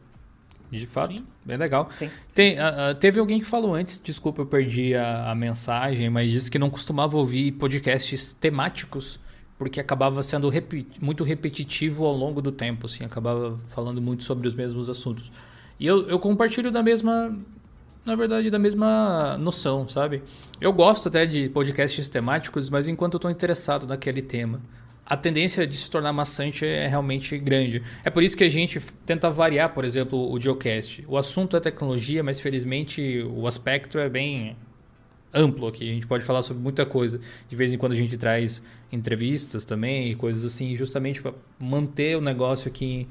[0.71, 1.25] De fato, Sim.
[1.45, 1.89] bem legal.
[1.97, 2.09] Sim.
[2.33, 6.49] Tem, uh, teve alguém que falou antes, desculpa, eu perdi a, a, mensagem, mas disse
[6.49, 9.19] que não costumava ouvir podcasts temáticos
[9.57, 14.47] porque acabava sendo repi muito repetitivo ao longo do tempo, assim, acabava falando muito sobre
[14.47, 15.31] os mesmos assuntos.
[15.79, 17.37] E eu, eu compartilho da mesma
[18.05, 20.21] na verdade, da mesma noção, sabe?
[20.61, 24.61] Eu gosto até de podcasts temáticos, mas enquanto eu estou interessado naquele tema.
[25.05, 27.83] a tendência de se tornar maçante é realmente grande.
[28.03, 31.05] É por isso que a gente tenta variar, por exemplo, o Geocast.
[31.07, 34.57] O assunto é tecnologia, mas felizmente o aspecto é bem
[35.31, 35.87] amplo aqui.
[35.87, 37.19] A gente pode falar sobre muita coisa.
[37.47, 38.61] De vez em quando a gente traz
[38.91, 43.07] entrevistas também coisas assim, justamente para manter o negócio aqui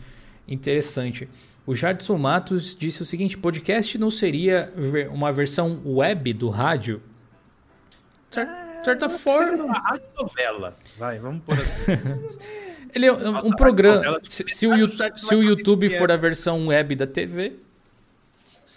[0.48, 1.28] interessante.
[1.66, 4.72] O Jadson Matos disse o seguinte: podcast não seria
[5.10, 7.02] uma versão web do rádio?
[8.30, 9.64] De certa forma.
[9.64, 10.76] Uma rádio novela.
[10.98, 12.44] Vai, vamos por assim.
[12.94, 14.20] Ele é um, Nossa, um programa.
[14.22, 17.54] Se, se, o, se o YouTube for a versão web da TV,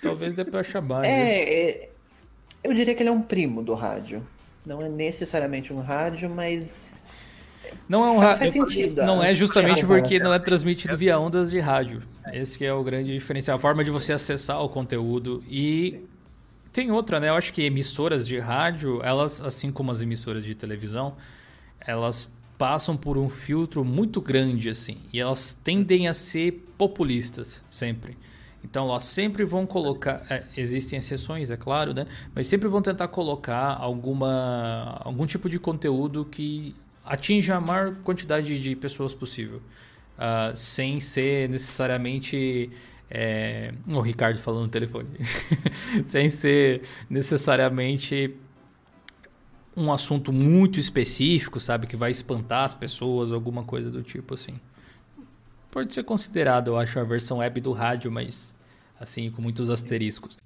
[0.01, 1.05] talvez dê pra chamar.
[1.05, 1.89] É, é,
[2.63, 4.25] eu diria que ele é um primo do rádio.
[4.65, 6.96] Não é necessariamente um rádio, mas.
[7.87, 8.21] Não é um.
[8.37, 9.03] Faz sentido.
[9.03, 12.03] Não é justamente porque não é transmitido via ondas de rádio.
[12.33, 13.57] Esse é o grande diferencial.
[13.57, 16.01] A forma de você acessar o conteúdo e
[16.71, 17.29] tem outra, né?
[17.29, 21.15] Eu acho que emissoras de rádio, elas, assim como as emissoras de televisão,
[21.79, 24.97] elas passam por um filtro muito grande, assim.
[25.13, 28.17] E elas tendem a ser populistas, sempre.
[28.63, 30.25] Então, elas sempre vão colocar...
[30.29, 32.05] É, existem exceções, é claro, né?
[32.35, 36.75] Mas sempre vão tentar colocar alguma, algum tipo de conteúdo que
[37.07, 39.61] atinja a maior quantidade de pessoas possível.
[40.17, 42.71] Uh, sem ser necessariamente
[43.09, 43.73] é...
[43.89, 45.07] O Ricardo falando no telefone.
[46.05, 48.35] Sem ser necessariamente
[49.75, 51.87] um assunto muito específico, sabe?
[51.87, 54.59] Que vai espantar as pessoas, alguma coisa do tipo assim.
[55.71, 58.53] Pode ser considerado, eu acho, a versão web do rádio, mas
[58.99, 60.37] assim, com muitos asteriscos.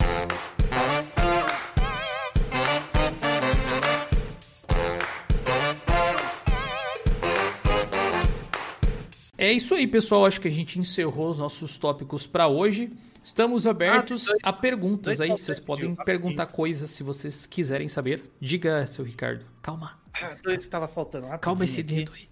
[9.41, 10.23] É isso aí, pessoal.
[10.23, 12.93] Acho que a gente encerrou os nossos tópicos para hoje.
[13.23, 15.29] Estamos abertos ah, a perguntas aí.
[15.29, 18.23] Vocês podem perguntar coisas se vocês quiserem saber.
[18.39, 19.43] Diga, seu Ricardo.
[19.59, 19.99] Calma.
[20.13, 21.25] Ah, dois estava faltando.
[21.39, 22.29] Calma esse dedo aí.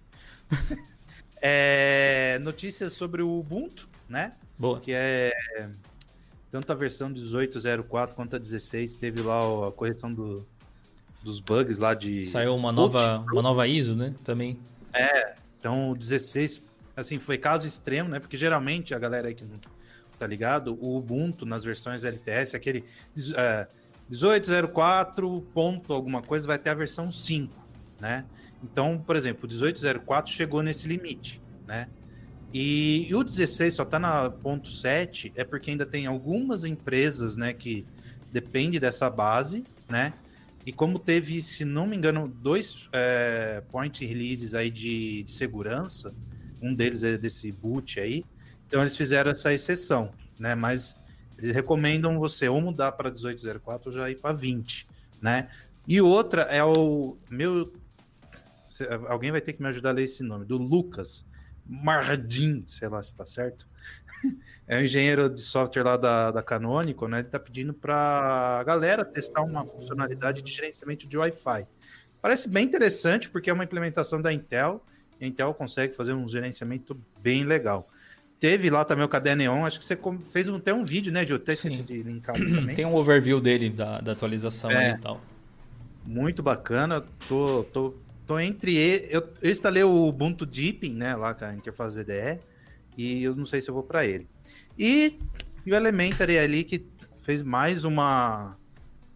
[1.42, 4.34] é, notícias sobre o Ubuntu, né?
[4.56, 4.78] Boa.
[4.78, 5.32] Que é
[6.48, 10.46] tanto a versão 18.04 quanto a 16 teve lá a correção do,
[11.24, 12.24] dos bugs lá de.
[12.26, 14.14] Saiu uma nova, uma nova ISO, né?
[14.22, 14.60] Também.
[14.92, 15.34] É.
[15.58, 18.20] Então o 16 assim, foi caso extremo, né?
[18.20, 19.58] Porque geralmente a galera aí que não
[20.18, 22.84] tá ligado, o Ubuntu nas versões LTS, aquele
[23.34, 23.66] é,
[24.10, 27.52] 1804 ponto alguma coisa, vai ter a versão 5,
[27.98, 28.26] né?
[28.62, 31.88] Então, por exemplo, o 1804 chegou nesse limite, né?
[32.52, 37.36] E, e o 16 só tá na ponto 7 é porque ainda tem algumas empresas,
[37.36, 37.86] né, que
[38.32, 40.12] depende dessa base, né?
[40.66, 46.14] E como teve, se não me engano, dois é, point releases aí de, de segurança,
[46.60, 48.24] um deles é desse boot aí.
[48.66, 50.54] Então eles fizeram essa exceção, né?
[50.54, 50.96] Mas
[51.38, 54.86] eles recomendam você ou mudar para 1804 ou já ir para 20,
[55.20, 55.48] né?
[55.88, 57.72] E outra é o meu
[59.08, 61.26] alguém vai ter que me ajudar a ler esse nome, do Lucas
[61.66, 63.68] Mardim, sei lá se está certo.
[64.66, 67.18] é um engenheiro de software lá da, da Canonical, né?
[67.18, 71.66] Ele está pedindo para a galera testar uma funcionalidade de gerenciamento de Wi-Fi.
[72.20, 74.84] Parece bem interessante porque é uma implementação da Intel
[75.20, 77.88] a Intel consegue fazer um gerenciamento bem legal.
[78.38, 79.98] Teve lá também o KDE Neon, acho que você
[80.32, 82.74] fez até um vídeo, né, de até esqueci de linkar também.
[82.74, 85.20] Tem um overview dele, da, da atualização é, e tal.
[86.06, 87.94] Muito bacana, tô, tô,
[88.26, 88.74] tô entre...
[89.10, 92.40] Eu, eu instalei o Ubuntu Deepin, né, lá com a interface DDE,
[92.96, 94.26] e eu não sei se eu vou para ele.
[94.78, 95.18] E,
[95.66, 96.86] e o Elementary ali, que
[97.22, 98.56] fez mais uma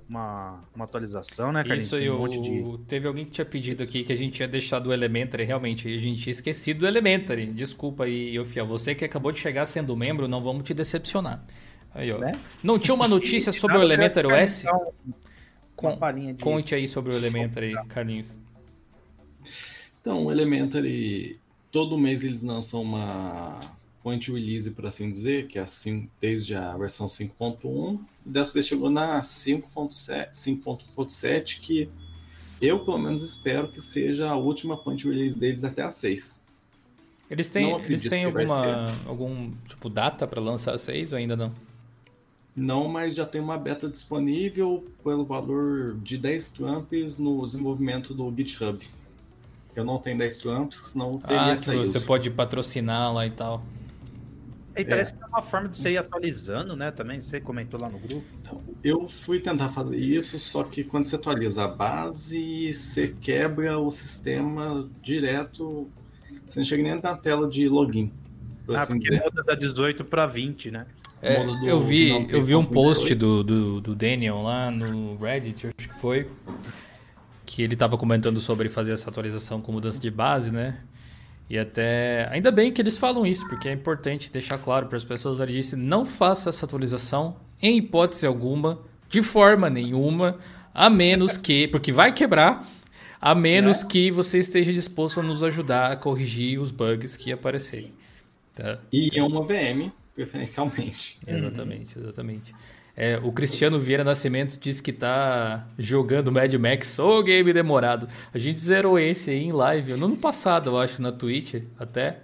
[0.09, 1.85] uma, uma atualização, né, Carlinhos?
[1.85, 2.29] Isso, um eu...
[2.29, 2.85] De...
[2.87, 6.01] teve alguém que tinha pedido aqui que a gente tinha deixado o Elementary, realmente, a
[6.01, 7.47] gente tinha esquecido do Elementary.
[7.47, 11.43] Desculpa aí, eu Fiel, você que acabou de chegar sendo membro, não vamos te decepcionar.
[11.95, 12.19] Aí, ó.
[12.19, 12.33] Né?
[12.63, 14.65] Não tinha uma notícia sobre o Elementary OS?
[15.77, 15.99] Com...
[16.13, 16.43] De...
[16.43, 18.39] Conte aí sobre o Elementary, Carlinhos.
[20.01, 21.39] Então, o Elementary,
[21.73, 23.61] todo mês eles lançam uma
[24.03, 28.91] point release, por assim dizer, que é assim desde a versão 5.1, dessa vez chegou
[28.91, 31.89] na 5.7, que
[32.61, 36.43] eu pelo menos espero que seja a última point release deles até a 6.
[37.31, 41.53] Eles têm, eles têm alguma algum tipo data para lançar a 6 ou ainda não?
[42.57, 48.33] Não, mas já tem uma beta disponível pelo valor de 10 trumps no desenvolvimento do
[48.35, 48.79] GitHub.
[49.75, 53.61] Eu não tenho 10 trumps, senão teria ah, essa você pode patrocinar lá e tal.
[54.77, 55.17] E parece é.
[55.17, 56.91] que é uma forma de você ir atualizando, né?
[56.91, 58.25] Também você comentou lá no grupo.
[58.41, 63.79] Então, eu fui tentar fazer isso, só que quando você atualiza a base, você quebra
[63.79, 65.89] o sistema direto.
[66.47, 68.13] Você não chega nem na tela de login.
[68.69, 70.87] Ah, assim porque muda da 18 para 20, né?
[71.21, 75.69] É, do, eu vi, eu vi um post do, do, do, Daniel lá no Reddit,
[75.69, 76.29] acho que foi,
[77.47, 80.81] que ele estava comentando sobre fazer essa atualização com mudança de base, né?
[81.49, 82.29] E até.
[82.31, 85.41] Ainda bem que eles falam isso, porque é importante deixar claro para as pessoas.
[85.41, 90.39] Ele disse: não faça essa atualização em hipótese alguma, de forma nenhuma,
[90.73, 91.69] a menos que.
[91.69, 92.69] Porque vai quebrar.
[93.21, 93.87] A menos é.
[93.87, 97.91] que você esteja disposto a nos ajudar a corrigir os bugs que aparecerem.
[98.55, 98.79] Tá?
[98.93, 101.19] E em uma VM, preferencialmente.
[101.27, 102.55] Exatamente, exatamente.
[102.97, 106.99] É, o Cristiano Vieira Nascimento disse que tá jogando Mad Max.
[106.99, 108.07] Ô, oh, game demorado.
[108.33, 112.19] A gente zerou esse aí em live no ano passado, eu acho, na Twitch até.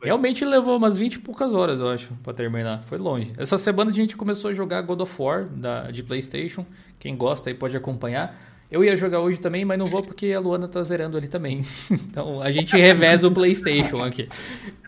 [0.00, 2.84] Realmente levou umas 20 e poucas horas, eu acho, para terminar.
[2.84, 3.32] Foi longe.
[3.36, 6.64] Essa semana a gente começou a jogar God of War da, de PlayStation.
[7.00, 8.38] Quem gosta aí pode acompanhar.
[8.70, 11.64] Eu ia jogar hoje também, mas não vou porque a Luana tá zerando ali também.
[11.90, 14.28] Então a gente reveza o PlayStation aqui.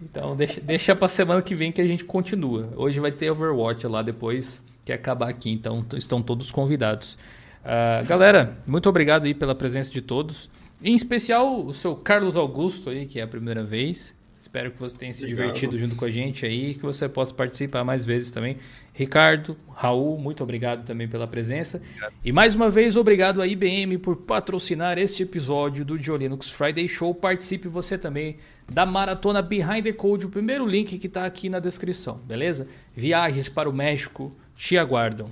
[0.00, 2.68] Então deixa, deixa pra semana que vem que a gente continua.
[2.76, 7.18] Hoje vai ter Overwatch lá depois que acabar aqui, então estão todos convidados.
[7.62, 10.48] Uh, galera, muito obrigado aí pela presença de todos.
[10.82, 14.16] Em especial o seu Carlos Augusto aí, que é a primeira vez.
[14.40, 15.46] Espero que você tenha se Obrigado.
[15.46, 18.56] divertido junto com a gente aí, que você possa participar mais vezes também.
[18.94, 21.78] Ricardo, Raul, muito obrigado também pela presença.
[21.78, 22.14] Obrigado.
[22.24, 27.14] E mais uma vez, obrigado à IBM por patrocinar este episódio do Linux Friday Show.
[27.14, 28.36] Participe você também
[28.72, 32.68] da maratona Behind the Code, o primeiro link que está aqui na descrição, beleza?
[32.94, 35.28] Viagens para o México te aguardam.